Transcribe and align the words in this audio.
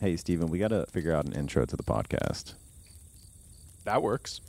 Hey, 0.00 0.16
Steven, 0.16 0.48
we 0.48 0.60
got 0.60 0.68
to 0.68 0.86
figure 0.86 1.12
out 1.12 1.24
an 1.24 1.32
intro 1.32 1.64
to 1.64 1.76
the 1.76 1.82
podcast. 1.82 2.54
That 3.84 4.00
works. 4.00 4.40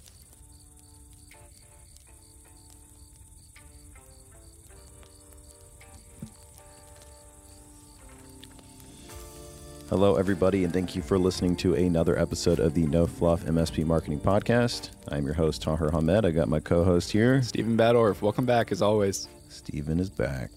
Hello, 9.90 10.18
everybody, 10.18 10.64
and 10.66 10.72
thank 10.72 10.96
you 10.96 11.02
for 11.02 11.18
listening 11.18 11.56
to 11.56 11.74
another 11.74 12.20
episode 12.20 12.60
of 12.60 12.76
the 12.76 12.86
No 12.86 13.08
Fluff 13.08 13.44
MSP 13.46 13.84
Marketing 13.88 14.20
Podcast. 14.20 14.92
I'm 15.08 15.26
your 15.26 15.34
host, 15.34 15.64
Tahir 15.64 15.90
Hamed. 15.90 16.28
I 16.28 16.30
got 16.30 16.48
my 16.48 16.60
co 16.60 16.84
host 16.84 17.12
here. 17.12 17.42
Stephen 17.42 17.76
Badorf, 17.76 18.22
welcome 18.22 18.46
back 18.46 18.72
as 18.72 18.84
always. 18.84 19.28
Stephen 19.48 20.00
is 20.00 20.12
back. 20.12 20.52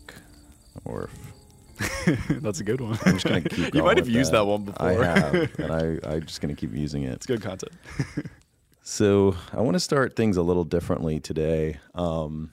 Orf. 0.85 1.32
That's 2.29 2.61
a 2.61 2.65
good 2.65 2.81
one. 2.81 2.99
I'm 3.05 3.19
just 3.19 3.27
to 3.27 3.41
keep 3.49 3.75
you 3.75 3.83
might 3.83 3.97
have 3.97 4.09
used 4.09 4.33
that, 4.33 4.47
one 4.47 4.65
before. 4.65 4.87
I 4.87 4.93
have, 4.93 5.35
and 5.59 5.73
I, 5.73 6.11
I'm 6.11 6.27
just 6.27 6.41
going 6.41 6.55
to 6.55 6.61
keep 6.61 6.75
using 6.75 7.05
it. 7.05 7.13
it's 7.13 7.27
good 7.27 7.43
content. 7.43 7.73
So 8.83 9.37
I 9.53 9.61
want 9.61 9.75
to 9.75 9.81
start 9.81 10.17
things 10.17 10.37
a 10.37 10.43
little 10.43 10.65
differently 10.65 11.21
today. 11.21 11.79
Um, 11.95 12.51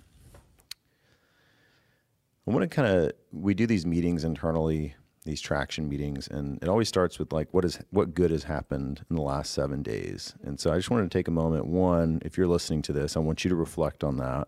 I 2.47 2.51
want 2.51 2.61
to 2.61 2.67
kind 2.67 2.88
of 2.88 3.11
we 3.31 3.53
do 3.53 3.65
these 3.65 3.85
meetings 3.85 4.23
internally, 4.23 4.95
these 5.25 5.41
traction 5.41 5.89
meetings, 5.89 6.27
and 6.27 6.61
it 6.61 6.69
always 6.69 6.88
starts 6.88 7.17
with 7.17 7.33
like 7.33 7.47
what 7.52 7.66
is 7.66 7.79
what 7.89 8.13
good 8.13 8.31
has 8.31 8.43
happened 8.43 9.03
in 9.09 9.16
the 9.16 9.21
last 9.21 9.53
seven 9.53 9.81
days. 9.81 10.35
And 10.43 10.59
so 10.59 10.71
I 10.71 10.77
just 10.77 10.89
wanted 10.91 11.09
to 11.09 11.17
take 11.17 11.27
a 11.27 11.31
moment. 11.31 11.66
One, 11.66 12.21
if 12.23 12.38
you're 12.38 12.47
listening 12.47 12.83
to 12.83 12.93
this, 12.93 13.17
I 13.17 13.19
want 13.19 13.43
you 13.43 13.49
to 13.49 13.55
reflect 13.55 14.03
on 14.03 14.17
that 14.17 14.47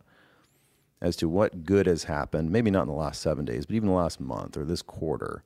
as 1.02 1.16
to 1.18 1.28
what 1.28 1.64
good 1.64 1.88
has 1.88 2.04
happened. 2.04 2.52
Maybe 2.52 2.72
not 2.72 2.84
in 2.84 2.88
the 2.88 2.94
last 2.94 3.22
seven 3.22 3.46
days, 3.46 3.66
but 3.66 3.76
even 3.76 3.90
the 3.90 3.96
last 3.96 4.20
month 4.20 4.56
or 4.56 4.64
this 4.64 4.82
quarter. 4.82 5.44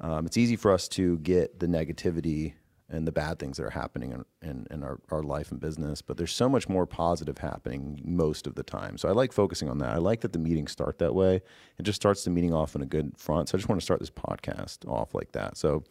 Um, 0.00 0.26
it's 0.26 0.36
easy 0.36 0.56
for 0.56 0.72
us 0.72 0.88
to 0.88 1.18
get 1.18 1.60
the 1.60 1.66
negativity 1.66 2.54
and 2.90 3.06
the 3.06 3.12
bad 3.12 3.38
things 3.38 3.58
that 3.58 3.64
are 3.64 3.70
happening 3.70 4.12
in, 4.12 4.24
in, 4.48 4.66
in 4.70 4.82
our, 4.82 4.98
our 5.10 5.22
life 5.22 5.50
and 5.50 5.60
business, 5.60 6.00
but 6.00 6.16
there's 6.16 6.32
so 6.32 6.48
much 6.48 6.68
more 6.70 6.86
positive 6.86 7.36
happening 7.36 8.00
most 8.02 8.46
of 8.46 8.54
the 8.54 8.62
time. 8.62 8.96
So 8.96 9.08
I 9.08 9.12
like 9.12 9.30
focusing 9.30 9.68
on 9.68 9.76
that. 9.78 9.90
I 9.90 9.98
like 9.98 10.22
that 10.22 10.32
the 10.32 10.38
meetings 10.38 10.72
start 10.72 10.98
that 10.98 11.14
way. 11.14 11.42
It 11.78 11.82
just 11.82 11.96
starts 11.96 12.24
the 12.24 12.30
meeting 12.30 12.54
off 12.54 12.74
in 12.74 12.80
a 12.80 12.86
good 12.86 13.12
front. 13.18 13.50
So 13.50 13.56
I 13.56 13.58
just 13.58 13.68
want 13.68 13.78
to 13.80 13.84
start 13.84 14.00
this 14.00 14.10
podcast 14.10 14.88
off 14.88 15.14
like 15.14 15.32
that. 15.32 15.58
So 15.58 15.84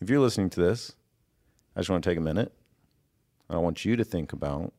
if 0.00 0.08
you're 0.08 0.20
listening 0.20 0.48
to 0.50 0.60
this, 0.60 0.96
I 1.76 1.80
just 1.80 1.90
want 1.90 2.02
to 2.02 2.10
take 2.10 2.18
a 2.18 2.22
minute. 2.22 2.52
I 3.50 3.58
want 3.58 3.84
you 3.84 3.94
to 3.96 4.04
think 4.04 4.32
about 4.32 4.72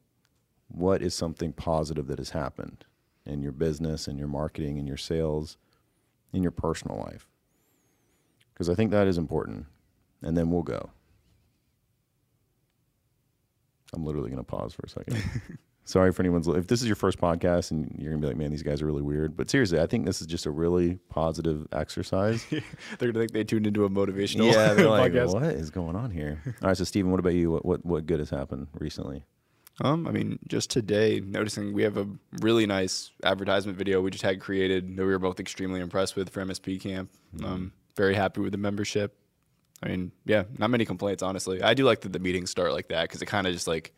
what 0.68 1.04
is 1.04 1.14
something 1.14 1.54
positive 1.54 2.08
that 2.08 2.18
has 2.18 2.32
happened 2.32 2.86
in 3.26 3.42
your 3.42 3.52
business, 3.52 4.08
and 4.08 4.18
your 4.20 4.28
marketing, 4.28 4.78
and 4.78 4.88
your 4.88 4.98
sales, 4.98 5.58
in 6.34 6.44
your 6.44 6.52
personal 6.52 6.98
life. 6.98 7.28
Because 8.54 8.70
I 8.70 8.76
think 8.76 8.92
that 8.92 9.08
is 9.08 9.18
important. 9.18 9.66
And 10.22 10.38
then 10.38 10.50
we'll 10.50 10.64
go. 10.64 10.90
I'm 13.94 14.06
literally 14.06 14.30
going 14.30 14.44
to 14.44 14.50
pause 14.50 14.74
for 14.74 14.84
a 14.86 14.90
second. 14.90 15.24
Sorry 15.88 16.12
for 16.12 16.24
anyone's. 16.24 16.48
If 16.48 16.66
this 16.66 16.82
is 16.82 16.88
your 16.88 16.96
first 16.96 17.20
podcast 17.20 17.70
and 17.70 17.96
you're 18.00 18.10
going 18.10 18.20
to 18.20 18.26
be 18.26 18.30
like, 18.30 18.38
man, 18.38 18.50
these 18.50 18.64
guys 18.64 18.82
are 18.82 18.88
really 18.88 19.04
weird. 19.04 19.38
But 19.38 19.52
seriously, 19.52 19.80
I 19.80 19.86
think 19.86 20.06
this 20.06 20.20
is 20.20 20.26
just 20.26 20.48
a 20.48 20.52
really 20.52 20.96
positive 21.10 21.68
exercise. 21.72 22.44
They're 22.50 23.12
gonna 23.12 23.20
think 23.20 23.34
they 23.34 23.44
tuned 23.44 23.68
into 23.68 23.86
a 23.86 23.90
motivational 23.90 24.52
yeah, 24.52 24.74
they're 24.74 24.90
like, 24.90 25.14
podcast. 25.14 25.34
what 25.34 25.44
is 25.44 25.70
going 25.70 25.96
on 25.96 26.10
here? 26.10 26.42
All 26.64 26.70
right, 26.70 26.78
so 26.78 26.84
Steven, 26.86 27.12
what 27.12 27.20
about 27.20 27.36
you? 27.36 27.52
What, 27.52 27.66
what, 27.66 27.86
what 27.86 28.06
good 28.08 28.18
has 28.18 28.32
happened 28.32 28.68
recently? 28.80 29.24
Um, 29.82 30.08
I 30.08 30.12
mean, 30.12 30.40
just 30.48 30.70
today, 30.70 31.20
noticing 31.20 31.74
we 31.74 31.84
have 31.84 31.98
a 31.98 32.08
really 32.42 32.66
nice 32.66 33.12
advertisement 33.24 33.78
video 33.78 34.02
we 34.02 34.10
just 34.10 34.24
had 34.24 34.40
created 34.40 34.96
that 34.96 35.06
we 35.06 35.12
were 35.12 35.20
both 35.20 35.40
extremely 35.40 35.82
impressed 35.82 36.16
with 36.16 36.30
for 36.30 36.44
MSP 36.46 36.80
Camp. 36.80 37.10
Um, 37.44 37.74
very 37.96 38.16
happy 38.16 38.42
with 38.42 38.54
the 38.54 38.58
membership. 38.58 39.18
I 39.84 39.90
mean, 39.90 40.12
yeah, 40.26 40.44
not 40.58 40.70
many 40.70 40.86
complaints, 40.86 41.22
honestly. 41.22 41.62
I 41.62 41.74
do 41.74 41.84
like 41.84 42.02
that 42.02 42.14
the 42.14 42.20
meetings 42.20 42.50
start 42.50 42.72
like 42.72 42.88
that 42.88 43.04
because 43.04 43.22
it 43.22 43.26
kind 43.26 43.46
of 43.48 43.54
just 43.54 43.68
like 43.68 43.94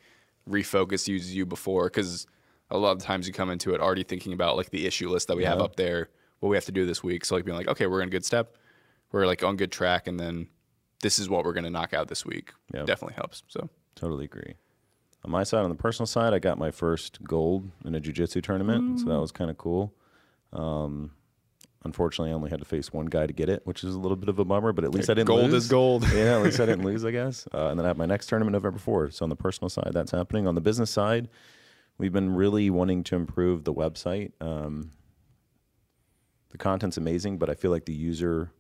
refocuses 0.50 1.28
you 1.28 1.46
before. 1.46 1.85
Because 1.85 2.25
a 2.72 2.78
lot 2.78 2.96
of 2.97 3.03
times 3.03 3.28
you 3.28 3.34
come 3.34 3.52
into 3.52 3.73
it 3.75 3.81
already 3.81 4.03
thinking 4.03 4.34
about 4.34 4.57
like 4.57 4.72
the 4.72 4.88
issue 4.88 5.09
list 5.09 5.28
that 5.28 5.38
we 5.38 5.44
have 5.44 5.59
up 5.59 5.75
there, 5.75 6.09
what 6.40 6.50
we 6.50 6.57
have 6.57 6.66
to 6.66 6.72
do 6.72 6.85
this 6.88 7.03
week. 7.03 7.23
So 7.23 7.35
like 7.35 7.46
being 7.46 7.57
like, 7.57 7.68
okay, 7.68 7.85
we're 7.85 8.02
in 8.02 8.07
a 8.07 8.12
good 8.12 8.25
step, 8.25 8.56
we're 9.12 9.28
like 9.28 9.44
on 9.44 9.56
good 9.57 9.72
track, 9.72 10.07
and 10.07 10.19
then 10.19 10.47
this 11.02 11.19
is 11.19 11.29
what 11.29 11.46
we're 11.46 11.53
gonna 11.53 11.69
knock 11.69 11.94
out 11.94 12.07
this 12.07 12.25
week. 12.25 12.52
Yeah. 12.73 12.84
Definitely 12.84 13.16
helps. 13.16 13.44
So 13.47 13.69
Totally 13.96 14.25
agree. 14.25 14.53
On 15.25 15.31
my 15.31 15.44
side, 15.44 15.63
on 15.63 15.69
the 15.69 15.75
personal 15.75 16.07
side, 16.07 16.33
I 16.33 16.39
got 16.39 16.57
my 16.57 16.72
first 16.72 17.23
gold 17.23 17.69
in 17.83 17.95
a 17.95 18.00
jiu-jitsu 18.00 18.39
tournament, 18.41 19.00
so 19.00 19.05
that 19.07 19.19
was 19.19 19.31
kind 19.31 19.50
of 19.50 19.57
cool. 19.57 19.94
Um, 20.53 21.11
unfortunately, 21.83 22.31
I 22.31 22.33
only 22.33 22.50
had 22.50 22.59
to 22.59 22.66
face 22.66 22.94
one 22.94 23.07
guy 23.07 23.28
to 23.28 23.33
get 23.33 23.50
it, 23.50 23.61
which 23.66 23.83
is 23.83 23.94
a 23.94 24.00
little 24.00 24.16
bit 24.16 24.29
of 24.29 24.39
a 24.39 24.45
bummer. 24.45 24.72
But 24.72 24.85
at 24.85 24.91
least 24.91 25.09
I 25.09 25.16
didn't 25.16 25.29
lose. 25.29 25.38
gold 25.41 25.51
lose. 25.51 25.63
is 25.63 25.69
gold. 25.69 26.07
yeah, 26.13 26.35
at 26.38 26.41
least 26.44 26.59
I 26.59 26.66
didn't 26.66 26.85
lose, 26.85 27.03
I 27.03 27.11
guess. 27.11 27.47
Uh, 27.53 27.67
and 27.67 27.79
then 27.79 27.85
I 27.85 27.89
have 27.89 27.97
my 27.97 28.05
next 28.05 28.28
tournament 28.28 28.53
November 28.53 28.79
4th. 28.79 29.13
So 29.13 29.23
on 29.23 29.29
the 29.29 29.35
personal 29.35 29.69
side, 29.69 29.89
that's 29.91 30.11
happening. 30.11 30.47
On 30.47 30.55
the 30.55 30.61
business 30.61 30.89
side, 30.91 31.28
we've 31.97 32.13
been 32.13 32.34
really 32.35 32.69
wanting 32.69 33.03
to 33.05 33.16
improve 33.16 33.63
the 33.66 33.73
website. 33.73 34.31
Um, 34.39 34.91
the 36.51 36.57
content's 36.57 36.97
amazing, 36.97 37.38
but 37.38 37.49
I 37.49 37.53
feel 37.55 37.72
like 37.72 37.85
the 37.85 37.94
user 37.94 38.51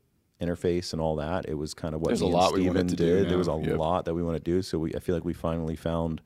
interface 0.41 0.91
and 0.91 1.01
all 1.01 1.15
that, 1.15 1.45
it 1.47 1.53
was 1.55 1.73
kind 1.73 1.95
of 1.95 2.01
what 2.01 2.09
There's 2.09 2.21
a 2.21 2.25
lot 2.27 2.53
we 2.53 2.61
wanted 2.67 2.79
Steven 2.81 2.87
to 2.89 2.95
do 2.95 3.15
did. 3.21 3.29
There 3.29 3.37
was 3.37 3.47
a 3.47 3.53
Yep. 3.57 3.77
lot 3.77 4.05
that 4.05 4.13
we 4.13 4.21
want 4.21 4.35
to 4.35 4.43
do. 4.43 4.61
So 4.61 4.77
we, 4.79 4.93
I 4.93 4.99
feel 4.99 5.15
like 5.15 5.23
we 5.25 5.33
finally 5.33 5.75
found 5.75 6.21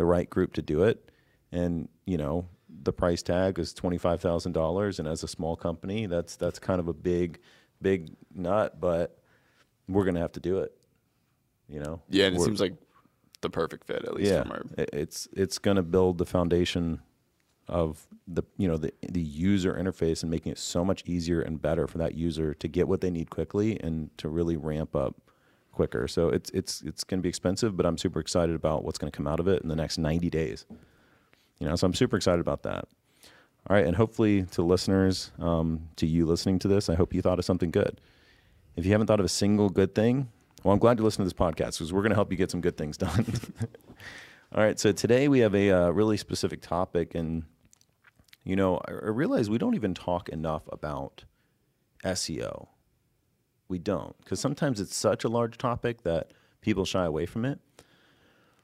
the 0.00 0.06
right 0.06 0.30
group 0.30 0.54
to 0.54 0.62
do 0.62 0.82
it. 0.84 1.10
And, 1.52 1.86
you 2.06 2.16
know, 2.16 2.48
the 2.84 2.90
price 2.90 3.22
tag 3.22 3.58
is 3.58 3.74
$25,000. 3.74 4.98
And 4.98 5.06
as 5.06 5.22
a 5.22 5.28
small 5.28 5.56
company, 5.56 6.06
that's, 6.06 6.36
that's 6.36 6.58
kind 6.58 6.80
of 6.80 6.88
a 6.88 6.94
big, 6.94 7.38
big 7.82 8.08
nut, 8.34 8.80
but 8.80 9.18
we're 9.88 10.04
going 10.04 10.14
to 10.14 10.22
have 10.22 10.32
to 10.32 10.40
do 10.40 10.60
it. 10.60 10.72
You 11.68 11.80
know? 11.80 12.00
Yeah, 12.08 12.28
and 12.28 12.34
it 12.34 12.38
We're- 12.38 12.46
seems 12.46 12.62
like 12.62 12.76
the 13.42 13.50
perfect 13.50 13.86
fit 13.86 14.04
at 14.04 14.14
least 14.14 14.30
yeah, 14.30 14.42
from 14.42 14.52
our 14.52 14.62
it's 14.76 15.26
it's 15.32 15.58
going 15.58 15.76
to 15.78 15.82
build 15.82 16.18
the 16.18 16.26
foundation 16.26 17.00
of 17.68 18.06
the 18.28 18.42
you 18.58 18.68
know 18.68 18.76
the 18.76 18.92
the 19.08 19.20
user 19.22 19.72
interface 19.72 20.22
and 20.22 20.30
making 20.30 20.52
it 20.52 20.58
so 20.58 20.84
much 20.84 21.02
easier 21.06 21.40
and 21.40 21.62
better 21.62 21.86
for 21.86 21.96
that 21.96 22.14
user 22.14 22.52
to 22.52 22.68
get 22.68 22.86
what 22.86 23.00
they 23.00 23.10
need 23.10 23.30
quickly 23.30 23.80
and 23.80 24.10
to 24.18 24.28
really 24.28 24.58
ramp 24.58 24.94
up 24.94 25.29
quicker. 25.72 26.08
So 26.08 26.28
it's 26.28 26.50
it's 26.50 26.82
it's 26.82 27.04
going 27.04 27.18
to 27.18 27.22
be 27.22 27.28
expensive, 27.28 27.76
but 27.76 27.86
I'm 27.86 27.98
super 27.98 28.20
excited 28.20 28.54
about 28.54 28.84
what's 28.84 28.98
going 28.98 29.10
to 29.10 29.16
come 29.16 29.26
out 29.26 29.40
of 29.40 29.48
it 29.48 29.62
in 29.62 29.68
the 29.68 29.76
next 29.76 29.98
90 29.98 30.30
days. 30.30 30.66
You 31.58 31.68
know, 31.68 31.76
so 31.76 31.86
I'm 31.86 31.94
super 31.94 32.16
excited 32.16 32.40
about 32.40 32.62
that. 32.62 32.88
All 33.68 33.76
right, 33.76 33.86
and 33.86 33.94
hopefully 33.94 34.44
to 34.52 34.62
listeners, 34.62 35.32
um, 35.38 35.88
to 35.96 36.06
you 36.06 36.24
listening 36.24 36.58
to 36.60 36.68
this, 36.68 36.88
I 36.88 36.94
hope 36.94 37.12
you 37.12 37.20
thought 37.20 37.38
of 37.38 37.44
something 37.44 37.70
good. 37.70 38.00
If 38.76 38.86
you 38.86 38.92
haven't 38.92 39.06
thought 39.06 39.20
of 39.20 39.26
a 39.26 39.30
single 39.30 39.68
good 39.68 39.94
thing, 39.94 40.28
well, 40.62 40.72
I'm 40.72 40.78
glad 40.78 40.98
you 40.98 41.04
listened 41.04 41.28
to 41.28 41.34
this 41.34 41.38
podcast 41.38 41.78
because 41.78 41.92
we're 41.92 42.00
going 42.00 42.10
to 42.10 42.16
help 42.16 42.30
you 42.30 42.38
get 42.38 42.50
some 42.50 42.62
good 42.62 42.78
things 42.78 42.96
done. 42.96 43.26
All 44.54 44.62
right, 44.62 44.80
so 44.80 44.92
today 44.92 45.28
we 45.28 45.40
have 45.40 45.54
a 45.54 45.70
uh, 45.70 45.90
really 45.90 46.16
specific 46.16 46.62
topic, 46.62 47.14
and 47.14 47.44
you 48.44 48.56
know, 48.56 48.80
I, 48.88 48.92
I 48.92 49.08
realize 49.08 49.50
we 49.50 49.58
don't 49.58 49.74
even 49.74 49.94
talk 49.94 50.28
enough 50.30 50.62
about 50.72 51.24
SEO. 52.04 52.68
We 53.70 53.78
don't, 53.78 54.18
because 54.18 54.40
sometimes 54.40 54.80
it's 54.80 54.96
such 54.96 55.22
a 55.22 55.28
large 55.28 55.56
topic 55.56 56.02
that 56.02 56.32
people 56.60 56.84
shy 56.84 57.04
away 57.04 57.24
from 57.24 57.44
it. 57.44 57.60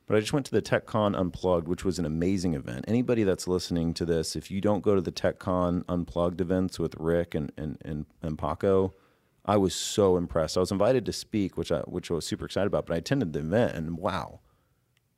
But 0.06 0.16
I 0.16 0.20
just 0.20 0.32
went 0.32 0.46
to 0.46 0.52
the 0.52 0.60
TechCon 0.60 1.16
Unplugged, 1.18 1.68
which 1.68 1.84
was 1.84 1.98
an 1.98 2.04
amazing 2.04 2.54
event. 2.54 2.84
Anybody 2.86 3.22
that's 3.22 3.48
listening 3.48 3.94
to 3.94 4.04
this, 4.04 4.36
if 4.36 4.50
you 4.50 4.60
don't 4.60 4.82
go 4.82 4.94
to 4.94 5.00
the 5.00 5.12
TechCon 5.12 5.84
Unplugged 5.88 6.40
events 6.40 6.78
with 6.78 6.94
Rick 6.96 7.34
and 7.34 7.52
and 7.56 7.78
and, 7.84 8.06
and 8.20 8.36
Paco, 8.36 8.94
I 9.44 9.56
was 9.56 9.74
so 9.74 10.16
impressed. 10.16 10.56
I 10.56 10.60
was 10.60 10.72
invited 10.72 11.06
to 11.06 11.12
speak, 11.12 11.56
which 11.56 11.70
I 11.70 11.80
which 11.80 12.10
I 12.10 12.14
was 12.14 12.26
super 12.26 12.44
excited 12.44 12.66
about. 12.66 12.86
But 12.86 12.94
I 12.94 12.98
attended 12.98 13.32
the 13.32 13.40
event, 13.40 13.76
and 13.76 13.96
wow, 13.96 14.40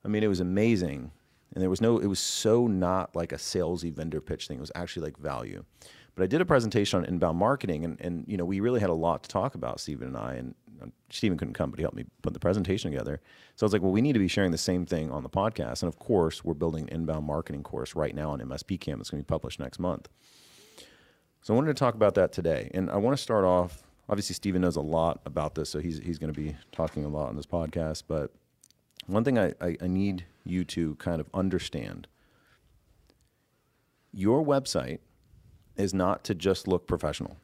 I 0.04 0.08
mean, 0.08 0.22
it 0.22 0.28
was 0.28 0.40
amazing. 0.40 1.12
And 1.54 1.62
there 1.62 1.70
was 1.70 1.80
no, 1.80 1.98
it 1.98 2.06
was 2.06 2.20
so 2.20 2.66
not 2.66 3.16
like 3.16 3.32
a 3.32 3.36
salesy 3.36 3.92
vendor 3.92 4.20
pitch 4.20 4.48
thing. 4.48 4.58
It 4.58 4.60
was 4.60 4.72
actually 4.74 5.06
like 5.06 5.16
value. 5.16 5.64
But 6.18 6.24
I 6.24 6.26
did 6.26 6.40
a 6.40 6.44
presentation 6.44 6.98
on 6.98 7.04
inbound 7.04 7.38
marketing, 7.38 7.84
and, 7.84 8.00
and 8.00 8.24
you 8.26 8.36
know, 8.36 8.44
we 8.44 8.58
really 8.58 8.80
had 8.80 8.90
a 8.90 8.94
lot 8.94 9.22
to 9.22 9.28
talk 9.28 9.54
about, 9.54 9.78
Stephen 9.78 10.08
and 10.08 10.16
I. 10.16 10.34
And 10.34 10.54
uh, 10.82 10.86
Stephen 11.10 11.38
couldn't 11.38 11.54
come, 11.54 11.70
but 11.70 11.78
he 11.78 11.84
helped 11.84 11.96
me 11.96 12.06
put 12.22 12.32
the 12.34 12.40
presentation 12.40 12.90
together. 12.90 13.20
So 13.54 13.64
I 13.64 13.66
was 13.66 13.72
like, 13.72 13.82
well, 13.82 13.92
we 13.92 14.02
need 14.02 14.14
to 14.14 14.18
be 14.18 14.26
sharing 14.26 14.50
the 14.50 14.58
same 14.58 14.84
thing 14.84 15.12
on 15.12 15.22
the 15.22 15.28
podcast. 15.28 15.84
And 15.84 15.88
of 15.88 16.00
course, 16.00 16.44
we're 16.44 16.54
building 16.54 16.88
an 16.88 16.88
inbound 16.88 17.24
marketing 17.24 17.62
course 17.62 17.94
right 17.94 18.12
now 18.12 18.32
on 18.32 18.40
MSP 18.40 18.80
Camp. 18.80 19.00
It's 19.00 19.10
going 19.10 19.22
to 19.22 19.24
be 19.24 19.28
published 19.28 19.60
next 19.60 19.78
month. 19.78 20.08
So 21.42 21.54
I 21.54 21.56
wanted 21.56 21.68
to 21.68 21.78
talk 21.78 21.94
about 21.94 22.16
that 22.16 22.32
today. 22.32 22.68
And 22.74 22.90
I 22.90 22.96
want 22.96 23.16
to 23.16 23.22
start 23.22 23.44
off. 23.44 23.84
Obviously, 24.08 24.34
Stephen 24.34 24.62
knows 24.62 24.74
a 24.74 24.80
lot 24.80 25.20
about 25.24 25.54
this, 25.54 25.70
so 25.70 25.78
he's 25.78 26.00
he's 26.00 26.18
going 26.18 26.34
to 26.34 26.40
be 26.40 26.56
talking 26.72 27.04
a 27.04 27.08
lot 27.08 27.28
on 27.28 27.36
this 27.36 27.46
podcast. 27.46 28.02
But 28.08 28.32
one 29.06 29.22
thing 29.22 29.38
I, 29.38 29.52
I, 29.60 29.76
I 29.80 29.86
need 29.86 30.24
you 30.44 30.64
to 30.64 30.96
kind 30.96 31.20
of 31.20 31.28
understand 31.32 32.08
your 34.12 34.44
website 34.44 34.98
is 35.78 35.94
not 35.94 36.24
to 36.24 36.34
just 36.34 36.68
look 36.68 36.86
professional. 36.86 37.36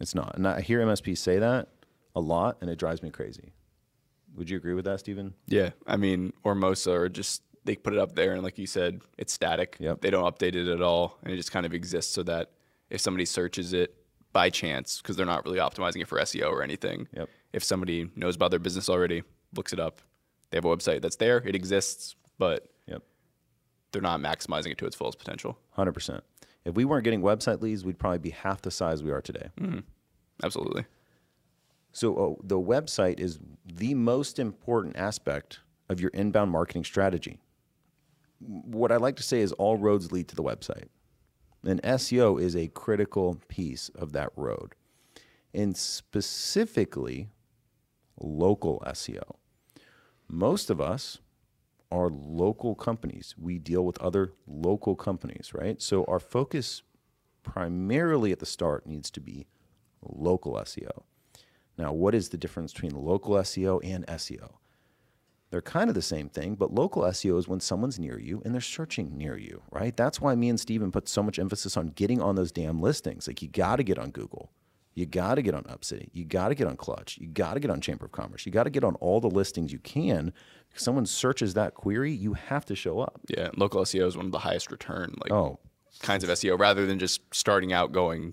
It's 0.00 0.14
not. 0.14 0.36
And 0.36 0.46
I 0.46 0.60
hear 0.60 0.80
MSPs 0.80 1.18
say 1.18 1.38
that 1.38 1.68
a 2.14 2.20
lot, 2.20 2.58
and 2.60 2.70
it 2.70 2.78
drives 2.78 3.02
me 3.02 3.10
crazy. 3.10 3.52
Would 4.36 4.50
you 4.50 4.58
agree 4.58 4.74
with 4.74 4.84
that, 4.84 5.00
Stephen? 5.00 5.32
Yeah, 5.46 5.70
I 5.86 5.96
mean, 5.96 6.32
or 6.44 6.54
most 6.54 6.86
are 6.86 7.08
just 7.08 7.42
they 7.64 7.74
put 7.74 7.94
it 7.94 7.98
up 7.98 8.14
there, 8.14 8.34
and 8.34 8.42
like 8.42 8.58
you 8.58 8.66
said, 8.66 9.00
it's 9.18 9.32
static. 9.32 9.76
Yep. 9.80 10.02
They 10.02 10.10
don't 10.10 10.24
update 10.24 10.54
it 10.54 10.68
at 10.68 10.82
all, 10.82 11.18
and 11.24 11.32
it 11.32 11.36
just 11.36 11.50
kind 11.50 11.66
of 11.66 11.74
exists 11.74 12.12
so 12.12 12.22
that 12.24 12.50
if 12.90 13.00
somebody 13.00 13.24
searches 13.24 13.72
it 13.72 13.94
by 14.32 14.50
chance 14.50 15.00
because 15.00 15.16
they're 15.16 15.26
not 15.26 15.44
really 15.46 15.58
optimizing 15.58 16.02
it 16.02 16.06
for 16.08 16.18
SEO 16.20 16.50
or 16.50 16.62
anything. 16.62 17.08
Yep. 17.16 17.28
If 17.54 17.64
somebody 17.64 18.10
knows 18.14 18.36
about 18.36 18.50
their 18.50 18.60
business 18.60 18.88
already, 18.90 19.22
looks 19.54 19.72
it 19.72 19.80
up, 19.80 20.02
they 20.50 20.58
have 20.58 20.64
a 20.66 20.68
website 20.68 21.00
that's 21.00 21.16
there, 21.16 21.38
it 21.38 21.54
exists, 21.56 22.14
but 22.38 22.68
Yep. 22.86 23.02
they're 23.92 24.02
not 24.02 24.20
maximizing 24.20 24.70
it 24.72 24.78
to 24.78 24.86
its 24.86 24.94
fullest 24.94 25.18
potential. 25.18 25.58
Hundred 25.70 25.92
percent. 25.92 26.22
If 26.66 26.74
we 26.74 26.84
weren't 26.84 27.04
getting 27.04 27.22
website 27.22 27.62
leads, 27.62 27.84
we'd 27.84 27.98
probably 27.98 28.18
be 28.18 28.30
half 28.30 28.60
the 28.60 28.72
size 28.72 29.02
we 29.02 29.12
are 29.12 29.20
today. 29.20 29.50
Absolutely. 30.42 30.84
So 31.92 32.16
uh, 32.16 32.42
the 32.42 32.58
website 32.58 33.20
is 33.20 33.38
the 33.64 33.94
most 33.94 34.40
important 34.40 34.96
aspect 34.96 35.60
of 35.88 36.00
your 36.00 36.10
inbound 36.10 36.50
marketing 36.50 36.82
strategy. 36.82 37.38
What 38.40 38.90
I 38.90 38.96
like 38.96 39.14
to 39.16 39.22
say 39.22 39.40
is 39.40 39.52
all 39.52 39.76
roads 39.76 40.10
lead 40.10 40.26
to 40.28 40.34
the 40.34 40.42
website. 40.42 40.88
And 41.64 41.80
SEO 41.82 42.40
is 42.42 42.56
a 42.56 42.66
critical 42.66 43.40
piece 43.46 43.88
of 43.94 44.12
that 44.12 44.30
road. 44.34 44.74
And 45.54 45.76
specifically 45.76 47.28
local 48.20 48.82
SEO. 48.88 49.36
Most 50.28 50.68
of 50.68 50.80
us 50.80 51.20
are 51.90 52.08
local 52.10 52.74
companies. 52.74 53.34
We 53.38 53.58
deal 53.58 53.84
with 53.84 54.00
other 54.00 54.32
local 54.46 54.96
companies, 54.96 55.52
right? 55.54 55.80
So 55.80 56.04
our 56.06 56.20
focus 56.20 56.82
primarily 57.42 58.32
at 58.32 58.40
the 58.40 58.46
start 58.46 58.86
needs 58.86 59.10
to 59.12 59.20
be 59.20 59.46
local 60.02 60.54
SEO. 60.54 61.04
Now, 61.78 61.92
what 61.92 62.14
is 62.14 62.30
the 62.30 62.38
difference 62.38 62.72
between 62.72 62.92
local 62.92 63.34
SEO 63.36 63.80
and 63.84 64.06
SEO? 64.06 64.54
They're 65.50 65.62
kind 65.62 65.88
of 65.88 65.94
the 65.94 66.02
same 66.02 66.28
thing, 66.28 66.56
but 66.56 66.74
local 66.74 67.02
SEO 67.02 67.38
is 67.38 67.46
when 67.46 67.60
someone's 67.60 67.98
near 67.98 68.18
you 68.18 68.42
and 68.44 68.52
they're 68.52 68.60
searching 68.60 69.16
near 69.16 69.36
you, 69.36 69.62
right? 69.70 69.96
That's 69.96 70.20
why 70.20 70.34
me 70.34 70.48
and 70.48 70.58
Steven 70.58 70.90
put 70.90 71.08
so 71.08 71.22
much 71.22 71.38
emphasis 71.38 71.76
on 71.76 71.88
getting 71.88 72.20
on 72.20 72.34
those 72.34 72.50
damn 72.50 72.80
listings. 72.80 73.28
Like, 73.28 73.42
you 73.42 73.48
got 73.48 73.76
to 73.76 73.84
get 73.84 73.98
on 73.98 74.10
Google. 74.10 74.50
You 74.96 75.04
got 75.04 75.34
to 75.34 75.42
get 75.42 75.54
on 75.54 75.62
UpCity. 75.64 76.08
You 76.12 76.24
got 76.24 76.48
to 76.48 76.54
get 76.54 76.66
on 76.66 76.76
Clutch. 76.76 77.18
You 77.18 77.28
got 77.28 77.54
to 77.54 77.60
get 77.60 77.70
on 77.70 77.82
Chamber 77.82 78.06
of 78.06 78.12
Commerce. 78.12 78.46
You 78.46 78.50
got 78.50 78.64
to 78.64 78.70
get 78.70 78.82
on 78.82 78.94
all 78.96 79.20
the 79.20 79.28
listings 79.28 79.70
you 79.70 79.78
can. 79.78 80.32
If 80.72 80.80
someone 80.80 81.04
searches 81.04 81.52
that 81.52 81.74
query, 81.74 82.12
you 82.12 82.32
have 82.32 82.64
to 82.64 82.74
show 82.74 83.00
up. 83.00 83.20
Yeah. 83.28 83.50
Local 83.56 83.82
SEO 83.82 84.06
is 84.06 84.16
one 84.16 84.24
of 84.24 84.32
the 84.32 84.38
highest 84.38 84.70
return 84.70 85.14
like 85.20 85.30
Oh, 85.30 85.58
kinds 86.00 86.24
of 86.24 86.30
SEO 86.30 86.58
rather 86.58 86.86
than 86.86 86.98
just 86.98 87.20
starting 87.32 87.74
out 87.74 87.92
going 87.92 88.32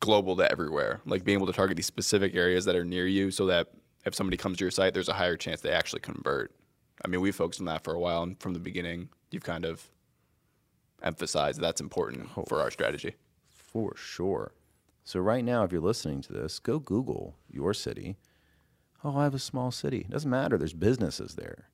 global 0.00 0.34
to 0.36 0.50
everywhere. 0.50 1.02
Like 1.04 1.24
being 1.24 1.36
able 1.36 1.46
to 1.46 1.52
target 1.52 1.76
these 1.76 1.86
specific 1.86 2.34
areas 2.34 2.64
that 2.64 2.74
are 2.74 2.86
near 2.86 3.06
you 3.06 3.30
so 3.30 3.44
that 3.46 3.68
if 4.06 4.14
somebody 4.14 4.38
comes 4.38 4.56
to 4.58 4.64
your 4.64 4.70
site, 4.70 4.94
there's 4.94 5.10
a 5.10 5.14
higher 5.14 5.36
chance 5.36 5.60
they 5.60 5.72
actually 5.72 6.00
convert. 6.00 6.54
I 7.04 7.08
mean, 7.08 7.20
we 7.20 7.32
focused 7.32 7.60
on 7.60 7.66
that 7.66 7.84
for 7.84 7.94
a 7.94 8.00
while, 8.00 8.22
and 8.22 8.40
from 8.40 8.54
the 8.54 8.58
beginning, 8.58 9.10
you've 9.30 9.44
kind 9.44 9.64
of 9.66 9.88
emphasized 11.02 11.60
that's 11.60 11.80
important 11.80 12.28
oh. 12.36 12.44
for 12.48 12.60
our 12.60 12.70
strategy. 12.70 13.14
For 13.50 13.94
sure. 13.96 14.52
So 15.08 15.20
right 15.20 15.42
now, 15.42 15.64
if 15.64 15.72
you're 15.72 15.80
listening 15.80 16.20
to 16.20 16.34
this, 16.34 16.58
go 16.58 16.78
Google 16.78 17.34
your 17.50 17.72
city. 17.72 18.18
Oh, 19.02 19.16
I 19.16 19.24
have 19.24 19.32
a 19.32 19.38
small 19.38 19.70
city. 19.70 20.00
It 20.00 20.10
doesn't 20.10 20.28
matter. 20.28 20.58
There's 20.58 20.74
businesses 20.74 21.34
there. 21.34 21.70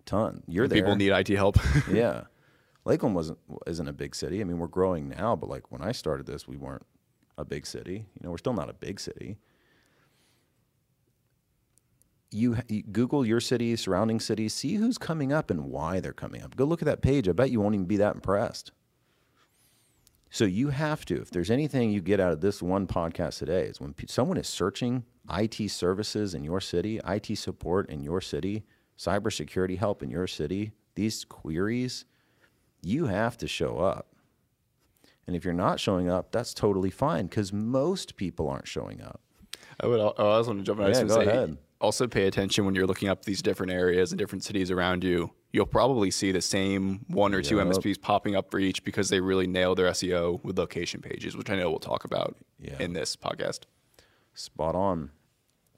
A 0.00 0.02
ton. 0.02 0.42
You're 0.48 0.66
there. 0.66 0.82
People 0.82 0.96
need 0.96 1.12
IT 1.12 1.28
help. 1.28 1.58
yeah. 1.88 2.24
Lakeland 2.84 3.14
wasn't 3.14 3.38
isn't 3.68 3.86
a 3.86 3.92
big 3.92 4.16
city. 4.16 4.40
I 4.40 4.44
mean, 4.44 4.58
we're 4.58 4.66
growing 4.66 5.08
now, 5.08 5.36
but 5.36 5.48
like 5.48 5.70
when 5.70 5.80
I 5.80 5.92
started 5.92 6.26
this, 6.26 6.48
we 6.48 6.56
weren't 6.56 6.84
a 7.38 7.44
big 7.44 7.68
city. 7.68 8.04
You 8.14 8.24
know, 8.24 8.32
we're 8.32 8.38
still 8.38 8.52
not 8.52 8.68
a 8.68 8.74
big 8.74 8.98
city. 8.98 9.38
You, 12.32 12.56
you 12.66 12.82
Google 12.82 13.24
your 13.24 13.38
city, 13.38 13.76
surrounding 13.76 14.18
cities, 14.18 14.52
see 14.52 14.74
who's 14.74 14.98
coming 14.98 15.32
up 15.32 15.52
and 15.52 15.66
why 15.66 16.00
they're 16.00 16.12
coming 16.12 16.42
up. 16.42 16.56
Go 16.56 16.64
look 16.64 16.82
at 16.82 16.86
that 16.86 17.00
page. 17.00 17.28
I 17.28 17.32
bet 17.32 17.52
you 17.52 17.60
won't 17.60 17.76
even 17.76 17.86
be 17.86 17.98
that 17.98 18.16
impressed. 18.16 18.72
So 20.36 20.44
you 20.44 20.68
have 20.68 21.06
to, 21.06 21.22
if 21.22 21.30
there's 21.30 21.50
anything 21.50 21.90
you 21.90 22.02
get 22.02 22.20
out 22.20 22.30
of 22.30 22.42
this 22.42 22.60
one 22.62 22.86
podcast 22.86 23.38
today, 23.38 23.62
is 23.62 23.80
when 23.80 23.94
someone 24.06 24.36
is 24.36 24.46
searching 24.46 25.02
IT 25.32 25.70
services 25.70 26.34
in 26.34 26.44
your 26.44 26.60
city, 26.60 27.00
IT 27.08 27.38
support 27.38 27.88
in 27.88 28.02
your 28.02 28.20
city, 28.20 28.62
cybersecurity 28.98 29.78
help 29.78 30.02
in 30.02 30.10
your 30.10 30.26
city, 30.26 30.72
these 30.94 31.24
queries, 31.24 32.04
you 32.82 33.06
have 33.06 33.38
to 33.38 33.48
show 33.48 33.78
up. 33.78 34.08
And 35.26 35.34
if 35.34 35.42
you're 35.42 35.54
not 35.54 35.80
showing 35.80 36.10
up, 36.10 36.32
that's 36.32 36.52
totally 36.52 36.90
fine 36.90 37.28
because 37.28 37.50
most 37.50 38.16
people 38.16 38.50
aren't 38.50 38.68
showing 38.68 39.00
up. 39.00 39.22
I 39.80 39.86
would. 39.86 40.00
I 40.00 40.04
also 40.04 40.50
want 40.50 40.60
to 40.60 40.64
jump 40.64 40.80
in. 40.80 40.84
I 40.84 40.88
was 40.90 40.98
Yeah, 40.98 41.06
gonna 41.06 41.24
go 41.24 41.24
say, 41.24 41.34
ahead. 41.34 41.58
Also, 41.80 42.06
pay 42.06 42.26
attention 42.26 42.64
when 42.64 42.74
you're 42.74 42.86
looking 42.86 43.08
up 43.08 43.24
these 43.26 43.42
different 43.42 43.70
areas 43.70 44.10
and 44.10 44.18
different 44.18 44.42
cities 44.42 44.70
around 44.70 45.04
you. 45.04 45.30
You'll 45.52 45.66
probably 45.66 46.10
see 46.10 46.32
the 46.32 46.40
same 46.40 47.04
one 47.08 47.34
or 47.34 47.42
two 47.42 47.56
MSPs 47.56 48.00
popping 48.00 48.34
up 48.34 48.50
for 48.50 48.58
each 48.58 48.82
because 48.82 49.08
they 49.10 49.20
really 49.20 49.46
nail 49.46 49.74
their 49.74 49.86
SEO 49.90 50.42
with 50.42 50.58
location 50.58 51.00
pages, 51.02 51.36
which 51.36 51.50
I 51.50 51.56
know 51.56 51.68
we'll 51.70 51.78
talk 51.78 52.04
about 52.04 52.36
Yeah. 52.58 52.76
in 52.80 52.94
this 52.94 53.14
podcast. 53.16 53.60
Spot 54.34 54.74
on. 54.74 55.10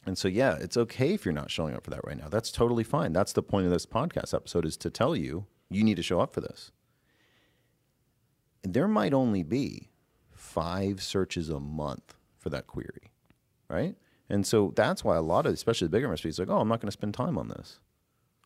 And 0.07 0.17
so, 0.17 0.29
yeah, 0.29 0.57
it's 0.61 0.77
okay 0.77 1.15
if 1.15 1.25
you're 1.25 1.35
not 1.35 1.51
showing 1.51 1.75
up 1.75 1.85
for 1.85 1.91
that 1.91 2.01
right 2.05 2.17
now. 2.17 2.29
That's 2.29 2.51
totally 2.53 2.85
fine. 2.85 3.13
That's 3.13 3.33
the 3.33 3.43
point 3.43 3.67
of 3.67 3.73
this 3.73 3.85
podcast 3.87 4.33
episode 4.35 4.65
is 4.65 4.77
to 4.79 4.91
tell 4.91 5.15
you 5.17 5.47
you 5.69 5.83
need 5.85 5.97
to 5.97 6.03
show 6.03 6.21
up 6.21 6.33
for 6.33 6.41
this. 6.41 6.71
And 8.65 8.73
there 8.75 8.89
might 8.89 9.13
only 9.13 9.43
be 9.43 9.91
five 10.31 11.03
searches 11.03 11.49
a 11.51 11.61
month 11.61 12.15
for 12.39 12.51
that 12.51 12.67
query, 12.67 13.11
right? 13.69 13.97
And 14.31 14.47
so 14.47 14.73
that's 14.77 15.03
why 15.03 15.17
a 15.17 15.23
lot 15.23 15.47
of, 15.47 15.55
especially 15.55 15.87
the 15.87 15.93
bigger 15.93 16.09
MSPs, 16.09 16.39
like, 16.39 16.51
oh, 16.51 16.59
I'm 16.61 16.69
not 16.69 16.81
going 16.81 16.89
to 16.89 16.93
spend 16.93 17.15
time 17.15 17.39
on 17.39 17.49
this. 17.49 17.81